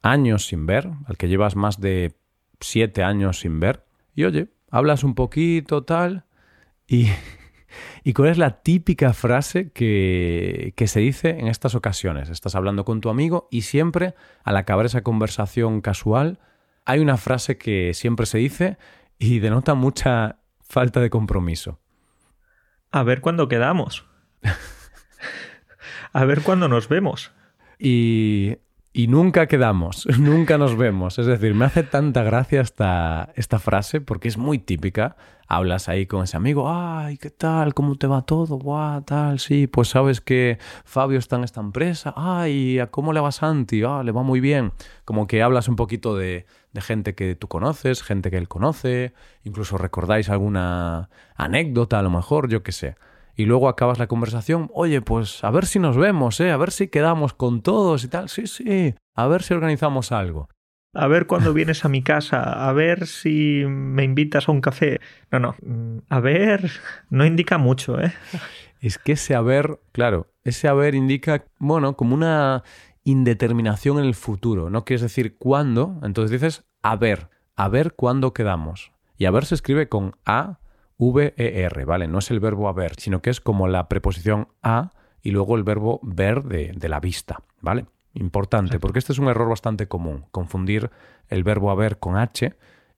años 0.03 0.47
sin 0.47 0.67
ver, 0.67 0.91
al 1.07 1.17
que 1.17 1.29
llevas 1.29 1.57
más 1.57 1.81
de 1.81 2.15
siete 2.61 3.03
años 3.03 3.41
sin 3.41 3.61
ver. 3.61 3.85
Y 4.15 4.25
oye, 4.25 4.49
hablas 4.71 5.05
un 5.05 5.15
poquito 5.15 5.85
tal 5.85 6.25
y 6.87 7.09
¿Y 8.05 8.15
cuál 8.15 8.31
es 8.31 8.39
la 8.39 8.63
típica 8.63 9.13
frase 9.13 9.71
que, 9.71 10.75
se 10.87 11.01
dice 11.01 11.31
en 11.31 11.47
estas 11.47 11.75
ocasiones? 11.75 12.31
Estás 12.31 12.55
hablando 12.55 12.85
con 12.85 13.01
tu 13.01 13.09
amigo 13.11 13.49
y 13.51 13.63
siempre, 13.63 14.15
al 14.43 14.57
acabar 14.57 14.87
esa 14.87 15.03
conversación 15.03 15.81
casual, 15.81 16.41
hay 16.85 16.99
una 16.99 17.17
frase 17.17 17.59
que 17.59 17.95
siempre 17.95 18.27
se 18.27 18.39
dice 18.39 18.77
y 19.19 19.39
denota 19.39 19.75
mucha 19.75 20.41
falta 20.61 21.01
de 21.01 21.11
compromiso. 21.11 21.79
A 22.91 23.05
ver 23.05 23.21
cuándo 23.21 23.49
quedamos. 23.49 24.05
A 26.13 26.25
ver 26.25 26.43
cuándo 26.43 26.69
nos 26.69 26.89
vemos. 26.89 27.33
Y 27.79 28.59
y 28.93 29.07
nunca 29.07 29.47
quedamos, 29.47 30.07
nunca 30.19 30.59
nos 30.59 30.77
vemos. 30.77 31.19
Es 31.19 31.27
decir, 31.27 31.55
me 31.55 31.65
hace 31.65 31.83
tanta 31.83 32.23
gracia 32.23 32.61
esta, 32.61 33.31
esta 33.37 33.59
frase 33.59 34.01
porque 34.01 34.29
es 34.29 34.37
muy 34.37 34.59
típica. 34.59 35.17
Hablas 35.49 35.91
ahí 35.91 36.07
con 36.07 36.25
ese 36.25 36.39
amigo, 36.39 36.71
ay, 36.71 37.19
¿qué 37.19 37.29
tal? 37.29 37.75
¿Cómo 37.75 37.97
te 37.97 38.07
va 38.07 38.23
todo? 38.23 38.59
Buah, 38.59 39.03
tal, 39.03 39.39
sí, 39.39 39.67
pues 39.67 39.89
sabes 39.89 40.23
que 40.23 40.59
Fabio 40.85 41.19
está 41.19 41.37
en 41.37 41.45
esta 41.45 41.61
empresa, 41.61 42.15
ay, 42.17 42.79
¿a 42.79 42.87
cómo 42.87 43.13
le 43.13 43.21
va 43.21 43.33
Santi? 43.33 43.83
Ah, 43.83 44.03
le 44.03 44.13
va 44.13 44.23
muy 44.23 44.41
bien. 44.41 44.73
Como 45.05 45.27
que 45.27 45.43
hablas 45.43 45.69
un 45.69 45.77
poquito 45.77 46.17
de, 46.17 46.47
de 46.73 46.81
gente 46.81 47.15
que 47.15 47.35
tú 47.35 47.49
conoces, 47.49 48.03
gente 48.03 48.31
que 48.31 48.39
él 48.39 48.49
conoce, 48.49 49.13
incluso 49.45 49.77
recordáis 49.77 50.31
alguna 50.31 51.11
anécdota 51.35 51.99
a 51.99 52.03
lo 52.03 52.09
mejor, 52.09 52.49
yo 52.49 52.63
qué 52.63 52.73
sé 52.73 52.97
y 53.37 53.45
luego 53.47 53.69
acabas 53.69 53.99
la 53.99 54.07
conversación, 54.07 54.71
oye, 54.75 55.01
pues 55.01 55.43
a 55.45 55.51
ver 55.51 55.67
si 55.67 55.79
nos 55.79 55.97
vemos, 55.97 56.41
¿eh? 56.41 56.51
A 56.51 56.57
ver 56.57 56.71
si 56.71 56.89
quedamos 56.89 57.33
con 57.33 57.63
todos 57.63 58.05
y 58.05 58.09
tal. 58.09 58.29
Sí, 58.29 58.47
sí, 58.47 58.95
a 59.15 59.27
ver 59.27 59.43
si 59.43 59.55
organizamos 59.55 60.13
algo. 60.13 60.49
A 60.95 61.07
ver 61.07 61.27
cuándo 61.27 61.55
vienes 61.55 61.87
a 61.87 61.89
mi 61.89 62.03
casa, 62.03 62.69
a 62.69 62.73
ver 62.73 63.07
si 63.07 63.65
me 63.67 64.05
invitas 64.05 64.49
a 64.49 64.53
un 64.53 64.61
café. 64.61 65.01
No, 65.31 65.39
no, 65.39 65.57
a 66.11 66.21
ver, 66.21 66.71
no 67.09 67.25
indica 67.25 67.57
mucho, 67.57 67.99
¿eh? 67.99 68.13
Es 68.81 68.99
que 68.99 69.13
ese 69.13 69.35
haber, 69.35 69.81
claro, 69.93 70.27
ese 70.45 70.69
haber 70.69 70.95
indica, 70.95 71.47
bueno, 71.59 71.97
como 71.97 72.15
una 72.15 72.63
indeterminación 73.05 73.99
en 73.99 74.05
el 74.05 74.15
futuro. 74.15 74.69
No 74.69 74.85
quieres 74.85 75.03
decir 75.03 75.39
cuándo, 75.39 75.99
entonces 76.03 76.31
dices 76.31 76.65
a 76.83 76.97
ver, 76.97 77.31
a 77.57 77.69
ver 77.69 77.95
cuándo 77.95 78.35
quedamos. 78.35 78.93
Y 79.17 79.25
a 79.25 79.31
ver 79.31 79.47
se 79.47 79.55
escribe 79.55 79.89
con 79.89 80.17
A 80.27 80.59
V-E-R, 81.11 81.85
¿vale? 81.85 82.07
No 82.07 82.21
es 82.21 82.31
el 82.31 82.39
verbo 82.39 82.69
haber, 82.69 82.95
sino 82.97 83.23
que 83.23 83.31
es 83.31 83.41
como 83.41 83.67
la 83.67 83.89
preposición 83.89 84.49
a 84.63 84.93
y 85.21 85.33
luego 85.33 85.57
el 85.57 85.65
verbo 85.65 85.99
ver 86.03 86.45
de, 86.45 86.89
la 86.89 87.01
vista, 87.01 87.43
¿vale? 87.61 87.87
Importante, 88.15 88.79
porque 88.79 89.01
este 89.01 89.13
es 89.13 89.19
un 89.19 89.29
error 89.29 89.49
bastante 89.49 89.89
común, 89.89 90.27
confundir 90.31 90.91
el 91.29 91.43
verbo 91.43 91.71
haber 91.71 91.99
con 91.99 92.17
H 92.17 92.55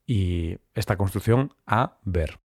y 0.06 0.58
esta 0.74 0.96
construcción 0.96 1.54
a 1.66 1.98
ver. 2.02 2.40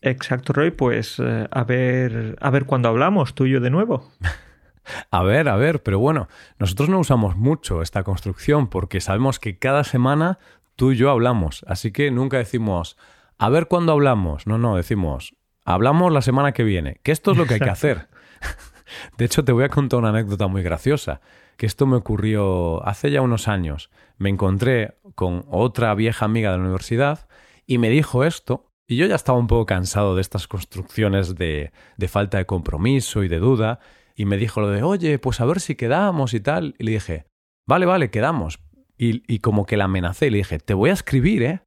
Exacto, 0.00 0.52
Roy, 0.52 0.70
pues 0.70 1.18
eh, 1.18 1.48
a 1.50 1.64
ver, 1.64 2.36
a 2.40 2.50
ver 2.50 2.64
cuándo 2.64 2.88
hablamos 2.88 3.34
tú 3.34 3.44
y 3.46 3.50
yo 3.50 3.60
de 3.60 3.70
nuevo. 3.70 4.08
a 5.10 5.22
ver, 5.22 5.48
a 5.48 5.56
ver, 5.56 5.82
pero 5.82 5.98
bueno, 5.98 6.28
nosotros 6.58 6.88
no 6.88 7.00
usamos 7.00 7.36
mucho 7.36 7.82
esta 7.82 8.02
construcción 8.02 8.68
porque 8.68 9.00
sabemos 9.00 9.40
que 9.40 9.58
cada 9.58 9.84
semana 9.84 10.38
tú 10.74 10.92
y 10.92 10.96
yo 10.96 11.10
hablamos, 11.10 11.64
así 11.66 11.90
que 11.90 12.10
nunca 12.10 12.38
decimos 12.38 12.96
a 13.38 13.48
ver 13.48 13.68
cuándo 13.68 13.92
hablamos. 13.92 14.46
No, 14.46 14.58
no, 14.58 14.76
decimos, 14.76 15.34
hablamos 15.64 16.12
la 16.12 16.22
semana 16.22 16.52
que 16.52 16.64
viene, 16.64 17.00
que 17.02 17.12
esto 17.12 17.32
es 17.32 17.36
lo 17.36 17.46
que 17.46 17.54
hay 17.54 17.60
que 17.60 17.70
hacer. 17.70 18.08
De 19.18 19.24
hecho, 19.24 19.44
te 19.44 19.52
voy 19.52 19.64
a 19.64 19.68
contar 19.68 19.98
una 19.98 20.10
anécdota 20.10 20.46
muy 20.46 20.62
graciosa, 20.62 21.20
que 21.56 21.66
esto 21.66 21.86
me 21.86 21.96
ocurrió 21.96 22.86
hace 22.86 23.10
ya 23.10 23.22
unos 23.22 23.48
años. 23.48 23.90
Me 24.18 24.30
encontré 24.30 24.98
con 25.14 25.44
otra 25.48 25.94
vieja 25.94 26.24
amiga 26.24 26.52
de 26.52 26.58
la 26.58 26.62
universidad 26.62 27.28
y 27.66 27.78
me 27.78 27.90
dijo 27.90 28.24
esto, 28.24 28.70
y 28.86 28.96
yo 28.96 29.06
ya 29.06 29.16
estaba 29.16 29.38
un 29.38 29.48
poco 29.48 29.66
cansado 29.66 30.14
de 30.14 30.20
estas 30.20 30.46
construcciones 30.46 31.34
de, 31.34 31.72
de 31.96 32.08
falta 32.08 32.38
de 32.38 32.46
compromiso 32.46 33.24
y 33.24 33.28
de 33.28 33.40
duda, 33.40 33.80
y 34.14 34.24
me 34.24 34.36
dijo 34.36 34.60
lo 34.60 34.70
de, 34.70 34.82
oye, 34.82 35.18
pues 35.18 35.40
a 35.40 35.44
ver 35.44 35.60
si 35.60 35.74
quedamos 35.74 36.32
y 36.32 36.40
tal. 36.40 36.74
Y 36.78 36.84
le 36.84 36.92
dije, 36.92 37.26
vale, 37.66 37.84
vale, 37.84 38.10
quedamos. 38.10 38.60
Y, 38.96 39.22
y 39.32 39.40
como 39.40 39.66
que 39.66 39.76
la 39.76 39.84
amenacé, 39.84 40.30
le 40.30 40.38
dije, 40.38 40.58
te 40.58 40.72
voy 40.72 40.90
a 40.90 40.94
escribir, 40.94 41.42
¿eh? 41.42 41.65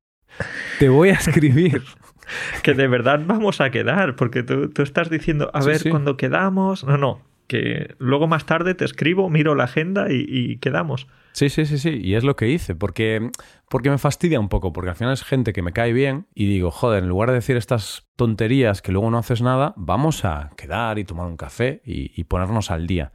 Te 0.79 0.89
voy 0.89 1.09
a 1.09 1.13
escribir. 1.13 1.83
que 2.63 2.73
de 2.73 2.87
verdad 2.87 3.21
vamos 3.25 3.61
a 3.61 3.71
quedar, 3.71 4.15
porque 4.15 4.43
tú, 4.43 4.71
estás 4.81 5.09
diciendo, 5.09 5.49
a 5.53 5.63
ver, 5.63 5.89
cuando 5.89 6.17
quedamos. 6.17 6.83
No, 6.83 6.97
no, 6.97 7.21
que 7.49 7.95
luego 7.97 8.27
más 8.27 8.45
tarde 8.45 8.75
te 8.75 8.85
escribo, 8.85 9.29
miro 9.29 9.55
la 9.55 9.65
agenda 9.65 10.07
y, 10.09 10.57
quedamos. 10.57 11.07
Sí, 11.33 11.49
sí, 11.49 11.65
sí, 11.65 11.77
sí, 11.77 11.99
y 12.01 12.15
es 12.15 12.23
lo 12.23 12.35
que 12.35 12.47
hice, 12.47 12.75
porque, 12.75 13.31
porque 13.69 13.89
me 13.89 13.97
fastidia 13.97 14.39
un 14.39 14.49
poco, 14.49 14.71
porque 14.71 14.91
al 14.91 14.95
final 14.95 15.13
es 15.13 15.23
gente 15.23 15.51
que 15.51 15.61
me 15.61 15.73
cae 15.73 15.93
bien 15.93 16.27
y 16.33 16.47
digo, 16.47 16.71
joder, 16.71 17.03
en 17.03 17.09
lugar 17.09 17.29
de 17.29 17.35
decir 17.35 17.57
estas 17.57 18.07
tonterías 18.15 18.81
que 18.81 18.91
luego 18.91 19.09
no 19.09 19.17
haces 19.17 19.41
nada, 19.41 19.73
vamos 19.77 20.25
a 20.25 20.51
quedar 20.57 20.99
y 20.99 21.05
tomar 21.05 21.27
un 21.27 21.37
café 21.37 21.81
y, 21.83 22.23
ponernos 22.25 22.71
al 22.71 22.87
día. 22.87 23.11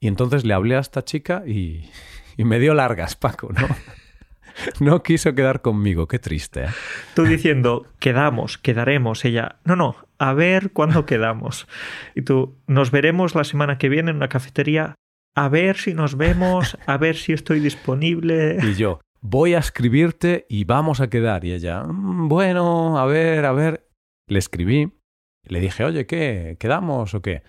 Y 0.00 0.08
entonces 0.08 0.44
le 0.44 0.54
hablé 0.54 0.76
a 0.76 0.80
esta 0.80 1.04
chica 1.04 1.42
y, 1.46 1.90
y 2.36 2.44
me 2.44 2.58
dio 2.58 2.72
largas, 2.72 3.14
Paco, 3.16 3.50
¿no? 3.52 3.66
no 4.80 5.02
quiso 5.02 5.34
quedar 5.34 5.62
conmigo, 5.62 6.08
qué 6.08 6.18
triste. 6.18 6.64
¿eh? 6.64 6.68
Tú 7.14 7.24
diciendo, 7.24 7.86
quedamos, 7.98 8.58
quedaremos, 8.58 9.24
ella, 9.24 9.56
no, 9.64 9.76
no, 9.76 9.96
a 10.18 10.32
ver 10.34 10.72
cuándo 10.72 11.06
quedamos. 11.06 11.66
Y 12.14 12.22
tú, 12.22 12.56
nos 12.66 12.90
veremos 12.90 13.34
la 13.34 13.44
semana 13.44 13.78
que 13.78 13.88
viene 13.88 14.10
en 14.10 14.16
una 14.16 14.28
cafetería, 14.28 14.94
a 15.34 15.48
ver 15.48 15.76
si 15.76 15.94
nos 15.94 16.16
vemos, 16.16 16.78
a 16.86 16.96
ver 16.96 17.16
si 17.16 17.32
estoy 17.32 17.60
disponible. 17.60 18.58
Y 18.66 18.74
yo, 18.74 19.00
voy 19.20 19.54
a 19.54 19.58
escribirte 19.58 20.46
y 20.48 20.64
vamos 20.64 21.00
a 21.00 21.08
quedar. 21.08 21.44
Y 21.44 21.52
ella, 21.52 21.84
mm, 21.84 22.28
bueno, 22.28 22.98
a 22.98 23.06
ver, 23.06 23.44
a 23.44 23.52
ver. 23.52 23.86
Le 24.28 24.40
escribí, 24.40 24.92
le 25.44 25.60
dije, 25.60 25.84
oye, 25.84 26.06
¿qué? 26.06 26.56
¿Quedamos 26.58 27.14
o 27.14 27.22
qué? 27.22 27.42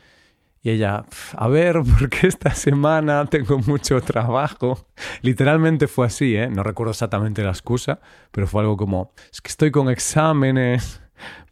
Y 0.68 0.72
ella, 0.72 1.06
a 1.38 1.48
ver, 1.48 1.80
porque 1.98 2.28
esta 2.28 2.54
semana 2.54 3.26
tengo 3.28 3.58
mucho 3.60 4.02
trabajo. 4.02 4.86
Literalmente 5.22 5.88
fue 5.88 6.08
así, 6.08 6.36
¿eh? 6.36 6.50
No 6.50 6.62
recuerdo 6.62 6.92
exactamente 6.92 7.42
la 7.42 7.52
excusa, 7.52 8.02
pero 8.34 8.48
fue 8.48 8.64
algo 8.64 8.76
como, 8.76 9.14
es 9.32 9.40
que 9.40 9.48
estoy 9.48 9.72
con 9.72 9.90
exámenes. 9.90 11.02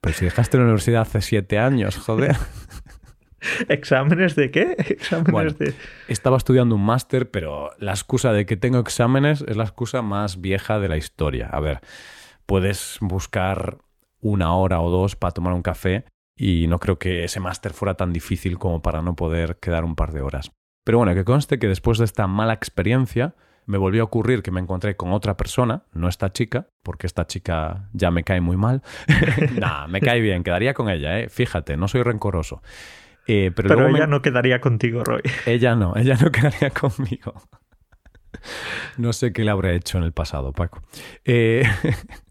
Pero 0.02 0.18
si 0.18 0.26
dejaste 0.26 0.58
la 0.58 0.64
universidad 0.64 1.04
hace 1.04 1.22
siete 1.22 1.58
años, 1.58 1.96
joder. 1.96 2.36
¿Exámenes 3.70 4.36
de 4.36 4.52
qué? 4.52 4.76
¿Exámenes 4.80 5.58
de... 5.60 5.74
Estaba 6.10 6.36
estudiando 6.36 6.76
un 6.76 6.84
máster, 6.84 7.32
pero 7.32 7.72
la 7.80 7.92
excusa 7.92 8.34
de 8.34 8.46
que 8.46 8.58
tengo 8.58 8.80
exámenes 8.80 9.46
es 9.48 9.56
la 9.56 9.64
excusa 9.64 10.02
más 10.02 10.42
vieja 10.42 10.78
de 10.78 10.90
la 10.90 10.98
historia. 10.98 11.48
A 11.54 11.62
ver, 11.62 11.80
puedes 12.46 12.98
buscar 13.00 13.78
una 14.20 14.54
hora 14.56 14.82
o 14.82 14.90
dos 14.90 15.16
para 15.16 15.32
tomar 15.32 15.54
un 15.54 15.62
café 15.62 16.04
y 16.36 16.68
no 16.68 16.80
creo 16.80 17.00
que 17.00 17.24
ese 17.24 17.40
máster 17.40 17.74
fuera 17.74 17.96
tan 17.96 18.14
difícil 18.14 18.58
como 18.58 18.82
para 18.82 19.02
no 19.02 19.16
poder 19.16 19.58
quedar 19.58 19.84
un 19.84 19.96
par 19.96 20.12
de 20.12 20.22
horas. 20.22 20.52
Pero 20.84 21.00
bueno, 21.00 21.16
que 21.16 21.24
conste 21.24 21.60
que 21.60 21.68
después 21.68 21.98
de 21.98 22.06
esta 22.06 22.28
mala 22.28 22.54
experiencia 22.54 23.36
me 23.66 23.78
volvió 23.78 24.04
a 24.04 24.06
ocurrir 24.06 24.44
que 24.44 24.52
me 24.52 24.62
encontré 24.62 24.96
con 24.96 25.12
otra 25.12 25.38
persona, 25.38 25.84
no 25.94 26.08
esta 26.08 26.32
chica, 26.32 26.68
porque 26.84 27.08
esta 27.08 27.26
chica 27.26 27.90
ya 27.94 28.12
me 28.12 28.24
cae 28.24 28.42
muy 28.42 28.58
mal. 28.58 28.84
nah, 29.60 29.88
me 29.88 30.02
cae 30.02 30.22
bien, 30.22 30.44
quedaría 30.44 30.74
con 30.74 30.90
ella, 30.90 31.20
¿eh? 31.20 31.30
Fíjate, 31.30 31.76
no 31.78 31.88
soy 31.88 32.04
rencoroso. 32.04 32.62
Eh, 33.28 33.52
pero, 33.56 33.88
ella 33.88 34.06
no 34.06 34.22
quedaría 34.22 34.62
contigo, 34.62 35.04
Roy. 35.04 35.22
Ella 35.48 35.76
no, 35.76 35.96
ella 35.96 36.16
no 36.22 36.32
quedaría 36.32 36.70
conmigo. 36.70 37.34
No 38.98 39.14
sé 39.14 39.34
qué 39.34 39.44
le 39.44 39.52
habré 39.52 39.76
hecho 39.76 39.98
en 39.98 40.04
el 40.04 40.12
pasado, 40.12 40.52
Paco. 40.52 40.84
Eh, 41.24 41.64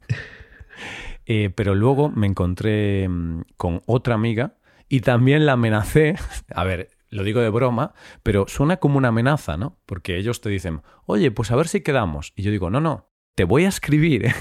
Eh, 1.27 1.51
pero 1.55 1.75
luego 1.75 2.11
me 2.11 2.27
encontré 2.27 3.09
mm, 3.09 3.43
con 3.57 3.83
otra 3.87 4.15
amiga 4.15 4.57
Y 4.89 5.01
también 5.01 5.47
la 5.47 5.53
amenacé, 5.53 6.17
a 6.55 6.65
ver, 6.65 6.91
lo 7.09 7.23
digo 7.23 7.41
de 7.41 7.49
broma, 7.49 7.95
pero 8.23 8.47
suena 8.49 8.79
como 8.79 8.99
una 8.99 9.09
amenaza, 9.09 9.57
¿no? 9.57 9.79
Porque 9.87 10.17
ellos 10.19 10.41
te 10.41 10.51
dicen, 10.51 10.83
oye, 11.07 11.31
pues 11.31 11.51
a 11.51 11.57
ver 11.57 11.69
si 11.69 11.81
quedamos. 11.81 12.33
Y 12.37 12.43
yo 12.43 12.51
digo, 12.51 12.71
no, 12.71 12.81
no, 12.81 13.11
te 13.35 13.45
voy 13.45 13.65
a 13.65 13.69
escribir. 13.69 14.27
¿eh? 14.27 14.35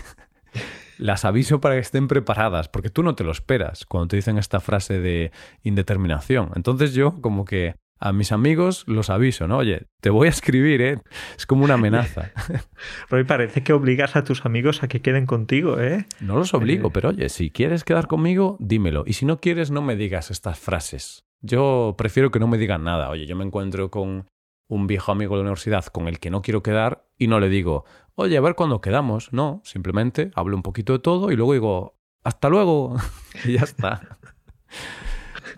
Las 0.98 1.26
aviso 1.26 1.62
para 1.62 1.76
que 1.76 1.82
estén 1.82 2.08
preparadas, 2.08 2.70
porque 2.70 2.90
tú 2.90 3.04
no 3.04 3.16
te 3.16 3.24
lo 3.24 3.32
esperas 3.32 3.86
cuando 3.86 4.10
te 4.10 4.16
dicen 4.16 4.38
esta 4.38 4.60
frase 4.60 5.00
de 5.00 5.32
indeterminación. 5.64 6.52
Entonces 6.56 6.94
yo 6.94 7.22
como 7.22 7.46
que 7.46 7.76
a 8.04 8.12
mis 8.12 8.34
amigos 8.34 8.84
los 8.86 9.10
aviso, 9.10 9.48
¿no? 9.48 9.60
Oye, 9.60 9.88
te 10.02 10.10
voy 10.10 10.28
a 10.28 10.30
escribir, 10.30 10.82
¿eh? 10.82 10.98
Es 11.38 11.46
como 11.46 11.64
una 11.64 11.76
amenaza. 11.76 12.32
Roy, 13.10 13.24
parece 13.24 13.64
que 13.64 13.72
obligas 13.72 14.18
a 14.18 14.26
tus 14.26 14.46
amigos 14.46 14.84
a 14.84 14.90
que 14.90 15.02
queden 15.02 15.26
contigo, 15.26 15.80
¿eh? 15.80 16.06
No 16.20 16.36
los 16.36 16.54
obligo, 16.54 16.90
pero 16.90 17.10
oye, 17.10 17.30
si 17.30 17.50
quieres 17.50 17.86
quedar 17.86 18.08
conmigo, 18.08 18.58
dímelo. 18.60 19.06
Y 19.08 19.14
si 19.14 19.26
no 19.26 19.40
quieres, 19.40 19.72
no 19.72 19.82
me 19.82 19.96
digas 19.96 20.32
estas 20.32 20.60
frases. 20.60 21.24
Yo 21.40 21.96
prefiero 21.98 22.30
que 22.30 22.40
no 22.40 22.48
me 22.48 22.58
digan 22.58 22.84
nada. 22.84 23.10
Oye, 23.10 23.26
yo 23.26 23.38
me 23.38 23.46
encuentro 23.46 23.90
con 23.90 24.28
un 24.68 24.88
viejo 24.88 25.14
amigo 25.14 25.36
de 25.36 25.44
la 25.44 25.44
universidad 25.44 25.86
con 25.86 26.10
el 26.10 26.20
que 26.20 26.30
no 26.30 26.42
quiero 26.42 26.62
quedar 26.62 27.06
y 27.18 27.28
no 27.28 27.40
le 27.40 27.48
digo, 27.48 27.86
oye, 28.16 28.36
a 28.36 28.42
ver 28.42 28.56
cuándo 28.56 28.82
quedamos. 28.82 29.32
No, 29.32 29.62
simplemente 29.64 30.32
hablo 30.36 30.58
un 30.58 30.64
poquito 30.64 30.92
de 30.92 31.00
todo 31.00 31.32
y 31.32 31.38
luego 31.38 31.54
digo, 31.54 31.98
hasta 32.22 32.50
luego. 32.50 32.98
y 33.46 33.54
ya 33.54 33.62
está. 33.62 34.18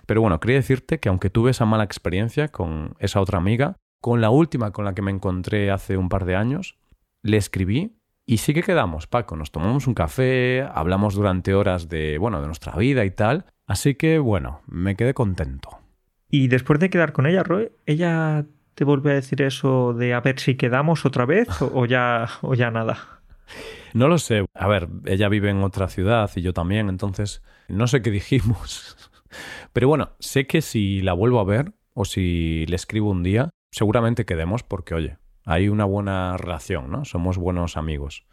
Pero 0.06 0.22
bueno, 0.22 0.40
quería 0.40 0.58
decirte 0.58 1.00
que 1.00 1.10
aunque 1.10 1.30
tuve 1.30 1.52
esa 1.52 1.66
mala 1.66 1.84
experiencia 1.84 2.50
con 2.50 2.96
esa 3.00 3.22
otra 3.22 3.38
amiga, 3.38 3.76
con 4.02 4.22
la 4.22 4.30
última 4.30 4.72
con 4.72 4.86
la 4.86 4.94
que 4.94 5.02
me 5.02 5.12
encontré 5.12 5.72
hace 5.72 5.98
un 5.98 6.10
par 6.10 6.26
de 6.26 6.36
años, 6.36 6.78
le 7.24 7.38
escribí 7.38 7.98
y 8.28 8.38
sí 8.38 8.54
que 8.54 8.64
quedamos, 8.64 9.08
Paco. 9.08 9.36
Nos 9.36 9.52
tomamos 9.52 9.86
un 9.88 9.94
café, 9.94 10.68
hablamos 10.74 11.14
durante 11.14 11.54
horas 11.54 11.90
de, 11.90 12.18
bueno, 12.18 12.42
de 12.42 12.48
nuestra 12.48 12.76
vida 12.76 13.06
y 13.06 13.12
tal. 13.12 13.46
Así 13.68 13.96
que, 13.96 14.18
bueno, 14.20 14.62
me 14.68 14.96
quedé 14.96 15.14
contento. 15.14 15.80
Y 16.30 16.48
después 16.48 16.80
de 16.80 16.90
quedar 16.90 17.14
con 17.14 17.28
ella, 17.28 17.44
Roy, 17.44 17.72
¿ella 17.86 18.46
te 18.74 18.84
vuelve 18.84 19.12
a 19.12 19.16
decir 19.16 19.42
eso 19.42 19.94
de 19.94 20.14
a 20.14 20.22
ver 20.22 20.40
si 20.40 20.56
quedamos 20.56 21.06
otra 21.06 21.26
vez 21.26 21.48
o, 21.62 21.86
ya, 21.86 22.28
o 22.42 22.54
ya 22.56 22.72
nada? 22.72 22.98
No 23.94 24.10
lo 24.10 24.18
sé. 24.18 24.44
A 24.54 24.68
ver, 24.68 24.90
ella 25.06 25.30
vive 25.30 25.50
en 25.50 25.64
otra 25.64 25.88
ciudad 25.88 26.30
y 26.36 26.42
yo 26.42 26.52
también, 26.52 26.90
entonces 26.90 27.42
no 27.70 27.88
sé 27.88 28.02
qué 28.02 28.12
dijimos. 28.12 28.98
Pero 29.74 29.88
bueno, 29.88 30.12
sé 30.20 30.48
que 30.48 30.62
si 30.62 31.02
la 31.02 31.14
vuelvo 31.14 31.40
a 31.40 31.44
ver 31.44 31.74
o 31.94 32.06
si 32.06 32.66
le 32.68 32.76
escribo 32.76 33.10
un 33.10 33.24
día, 33.24 33.50
seguramente 33.72 34.26
quedemos 34.26 34.64
porque, 34.64 34.96
oye, 34.96 35.18
hay 35.46 35.70
una 35.70 35.86
buena 35.86 36.38
relación, 36.38 36.92
¿no? 36.92 37.06
Somos 37.06 37.38
buenos 37.38 37.78
amigos. 37.78 38.26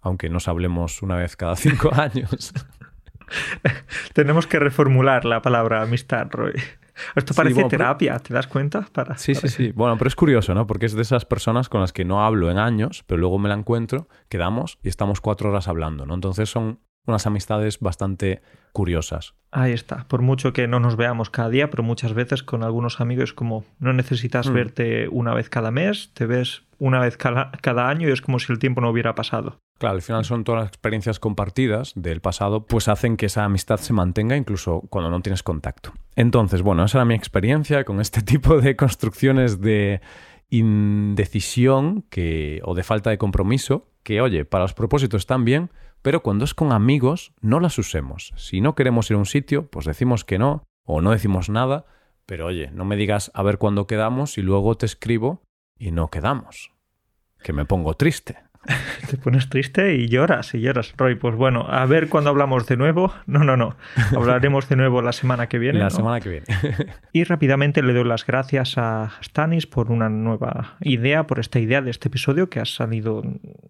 Aunque 0.00 0.28
nos 0.28 0.48
hablemos 0.48 1.02
una 1.02 1.16
vez 1.16 1.36
cada 1.36 1.56
cinco 1.56 1.90
años. 1.94 2.52
Tenemos 4.12 4.46
que 4.46 4.58
reformular 4.58 5.24
la 5.24 5.42
palabra 5.42 5.82
amistad, 5.82 6.28
Roy. 6.30 6.54
Esto 7.16 7.34
parece 7.34 7.64
terapia, 7.64 8.18
¿te 8.20 8.32
das 8.32 8.46
cuenta? 8.46 8.86
Para, 8.92 9.18
sí, 9.18 9.34
sí, 9.34 9.48
sí. 9.48 9.72
Bueno, 9.72 9.98
pero 9.98 10.08
es 10.08 10.14
curioso, 10.14 10.54
¿no? 10.54 10.66
Porque 10.66 10.86
es 10.86 10.94
de 10.94 11.02
esas 11.02 11.24
personas 11.24 11.68
con 11.68 11.80
las 11.80 11.92
que 11.92 12.04
no 12.04 12.24
hablo 12.24 12.50
en 12.50 12.58
años, 12.58 13.02
pero 13.06 13.18
luego 13.18 13.38
me 13.38 13.48
la 13.48 13.56
encuentro, 13.56 14.08
quedamos 14.28 14.78
y 14.82 14.88
estamos 14.88 15.20
cuatro 15.20 15.50
horas 15.50 15.66
hablando, 15.66 16.06
¿no? 16.06 16.14
Entonces 16.14 16.48
son 16.48 16.78
unas 17.06 17.26
amistades 17.26 17.80
bastante 17.80 18.42
curiosas. 18.72 19.34
Ahí 19.50 19.72
está. 19.72 20.04
Por 20.08 20.20
mucho 20.20 20.52
que 20.52 20.66
no 20.66 20.80
nos 20.80 20.96
veamos 20.96 21.30
cada 21.30 21.48
día, 21.48 21.70
pero 21.70 21.82
muchas 21.82 22.12
veces 22.12 22.42
con 22.42 22.64
algunos 22.64 23.00
amigos 23.00 23.32
como 23.32 23.64
no 23.78 23.92
necesitas 23.92 24.48
mm. 24.48 24.52
verte 24.52 25.08
una 25.08 25.32
vez 25.32 25.48
cada 25.48 25.70
mes, 25.70 26.10
te 26.12 26.26
ves 26.26 26.64
una 26.78 26.98
vez 26.98 27.16
cada, 27.16 27.52
cada, 27.62 27.88
año 27.88 28.08
y 28.08 28.12
es 28.12 28.20
como 28.20 28.40
si 28.40 28.52
el 28.52 28.58
tiempo 28.58 28.80
no 28.80 28.90
hubiera 28.90 29.14
pasado. 29.14 29.58
Claro, 29.78 29.94
al 29.94 30.02
final 30.02 30.24
son 30.24 30.42
todas 30.42 30.62
las 30.62 30.68
experiencias 30.68 31.20
compartidas 31.20 31.92
del 31.94 32.20
pasado, 32.20 32.66
pues 32.66 32.88
hacen 32.88 33.16
que 33.16 33.26
esa 33.26 33.44
amistad 33.44 33.78
se 33.78 33.92
mantenga 33.92 34.36
incluso 34.36 34.82
cuando 34.90 35.08
no 35.10 35.20
tienes 35.20 35.42
contacto. 35.42 35.92
Entonces, 36.16 36.62
bueno, 36.62 36.84
esa 36.84 36.98
era 36.98 37.04
mi 37.04 37.14
experiencia 37.14 37.84
con 37.84 38.00
este 38.00 38.22
tipo 38.22 38.60
de 38.60 38.74
construcciones 38.74 39.60
de 39.60 40.00
indecisión 40.50 42.02
que, 42.10 42.60
o 42.64 42.74
de 42.74 42.82
falta 42.82 43.10
de 43.10 43.18
compromiso, 43.18 43.88
que 44.02 44.20
oye, 44.20 44.44
para 44.44 44.64
los 44.64 44.74
propósitos 44.74 45.22
están 45.22 45.44
bien, 45.44 45.70
pero 46.04 46.22
cuando 46.22 46.44
es 46.44 46.52
con 46.52 46.70
amigos, 46.70 47.32
no 47.40 47.60
las 47.60 47.78
usemos. 47.78 48.34
Si 48.36 48.60
no 48.60 48.74
queremos 48.74 49.10
ir 49.10 49.14
a 49.14 49.20
un 49.20 49.24
sitio, 49.24 49.70
pues 49.70 49.86
decimos 49.86 50.26
que 50.26 50.38
no, 50.38 50.66
o 50.84 51.00
no 51.00 51.12
decimos 51.12 51.48
nada, 51.48 51.86
pero 52.26 52.44
oye, 52.44 52.70
no 52.72 52.84
me 52.84 52.96
digas 52.96 53.30
a 53.32 53.42
ver 53.42 53.56
cuándo 53.56 53.86
quedamos 53.86 54.36
y 54.36 54.42
luego 54.42 54.76
te 54.76 54.84
escribo 54.84 55.40
y 55.78 55.92
no 55.92 56.10
quedamos. 56.10 56.74
Que 57.42 57.54
me 57.54 57.64
pongo 57.64 57.94
triste. 57.94 58.36
Te 59.10 59.16
pones 59.16 59.48
triste 59.48 59.94
y 59.94 60.08
lloras 60.08 60.54
y 60.54 60.60
lloras, 60.60 60.94
Roy. 60.96 61.14
Pues 61.14 61.34
bueno, 61.34 61.66
a 61.68 61.84
ver 61.86 62.08
cuándo 62.08 62.30
hablamos 62.30 62.66
de 62.66 62.76
nuevo. 62.76 63.12
No, 63.26 63.44
no, 63.44 63.56
no. 63.56 63.76
Hablaremos 64.16 64.68
de 64.68 64.76
nuevo 64.76 65.02
la 65.02 65.12
semana 65.12 65.48
que 65.48 65.58
viene. 65.58 65.78
La 65.78 65.90
semana 65.90 66.20
que 66.20 66.28
viene. 66.28 66.46
y 67.12 67.24
rápidamente 67.24 67.82
le 67.82 67.92
doy 67.92 68.04
las 68.04 68.26
gracias 68.26 68.78
a 68.78 69.12
Stanis 69.22 69.66
por 69.66 69.90
una 69.90 70.08
nueva 70.08 70.76
idea, 70.80 71.26
por 71.26 71.38
esta 71.38 71.58
idea 71.58 71.82
de 71.82 71.90
este 71.90 72.08
episodio 72.08 72.48
que 72.48 72.60
ha 72.60 72.64
salido, 72.64 73.22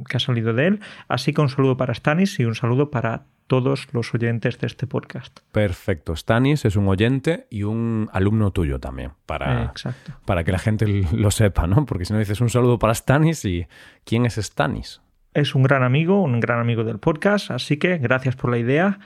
que 0.09 0.17
ha 0.17 0.21
salido 0.21 0.53
de 0.53 0.67
él. 0.67 0.81
Así 1.09 1.33
que 1.33 1.41
un 1.41 1.49
saludo 1.49 1.77
para 1.77 1.95
Stanis 1.95 2.39
y 2.41 2.45
un 2.45 2.55
saludo 2.55 2.91
para 2.91 3.25
todos 3.47 3.89
los 3.93 4.15
oyentes 4.15 4.59
de 4.59 4.67
este 4.67 4.87
podcast. 4.87 5.41
Perfecto. 5.53 6.17
Stanis 6.17 6.65
es 6.65 6.77
un 6.77 6.89
oyente 6.89 7.47
y 7.51 7.63
un 7.63 8.09
alumno 8.13 8.53
tuyo 8.53 8.79
también, 8.81 9.13
para, 9.27 9.73
para 10.25 10.45
que 10.45 10.53
la 10.53 10.59
gente 10.59 10.87
lo 11.13 11.31
sepa, 11.31 11.67
¿no? 11.67 11.87
Porque 11.87 12.05
si 12.05 12.13
no 12.13 12.19
dices 12.19 12.41
un 12.41 12.51
saludo 12.51 12.79
para 12.79 12.95
Stanis 12.95 13.45
y 13.45 13.67
¿quién 14.05 14.27
es 14.27 14.37
Stanis? 14.37 15.03
Es 15.35 15.55
un 15.55 15.63
gran 15.63 15.83
amigo, 15.83 16.23
un 16.23 16.41
gran 16.41 16.61
amigo 16.61 16.85
del 16.85 16.99
podcast, 16.99 17.51
así 17.51 17.77
que 17.77 17.99
gracias 17.99 18.37
por 18.37 18.51
la 18.51 18.59
idea. 18.59 18.99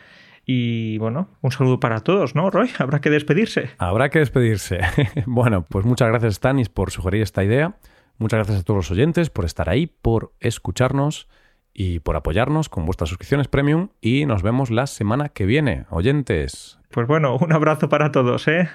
Y 0.44 0.96
bueno, 0.98 1.28
un 1.42 1.50
saludo 1.50 1.78
para 1.78 2.00
todos, 2.00 2.34
¿no, 2.34 2.50
Roy? 2.50 2.70
Habrá 2.78 3.00
que 3.00 3.10
despedirse. 3.10 3.70
Habrá 3.78 4.08
que 4.08 4.18
despedirse. 4.18 4.80
bueno, 5.26 5.66
pues 5.68 5.84
muchas 5.84 6.08
gracias, 6.08 6.36
Stanis, 6.36 6.68
por 6.68 6.90
sugerir 6.90 7.22
esta 7.22 7.44
idea. 7.44 7.76
Muchas 8.18 8.38
gracias 8.38 8.60
a 8.60 8.62
todos 8.62 8.78
los 8.78 8.90
oyentes 8.90 9.30
por 9.30 9.44
estar 9.44 9.68
ahí, 9.68 9.86
por 9.86 10.32
escucharnos 10.40 11.28
y 11.80 12.00
por 12.00 12.16
apoyarnos 12.16 12.68
con 12.68 12.84
vuestras 12.86 13.08
suscripciones 13.08 13.46
premium 13.46 13.90
y 14.00 14.26
nos 14.26 14.42
vemos 14.42 14.68
la 14.72 14.88
semana 14.88 15.28
que 15.28 15.46
viene, 15.46 15.86
oyentes. 15.90 16.80
Pues 16.90 17.06
bueno, 17.06 17.36
un 17.36 17.52
abrazo 17.52 17.88
para 17.88 18.10
todos, 18.10 18.48
¿eh? 18.48 18.68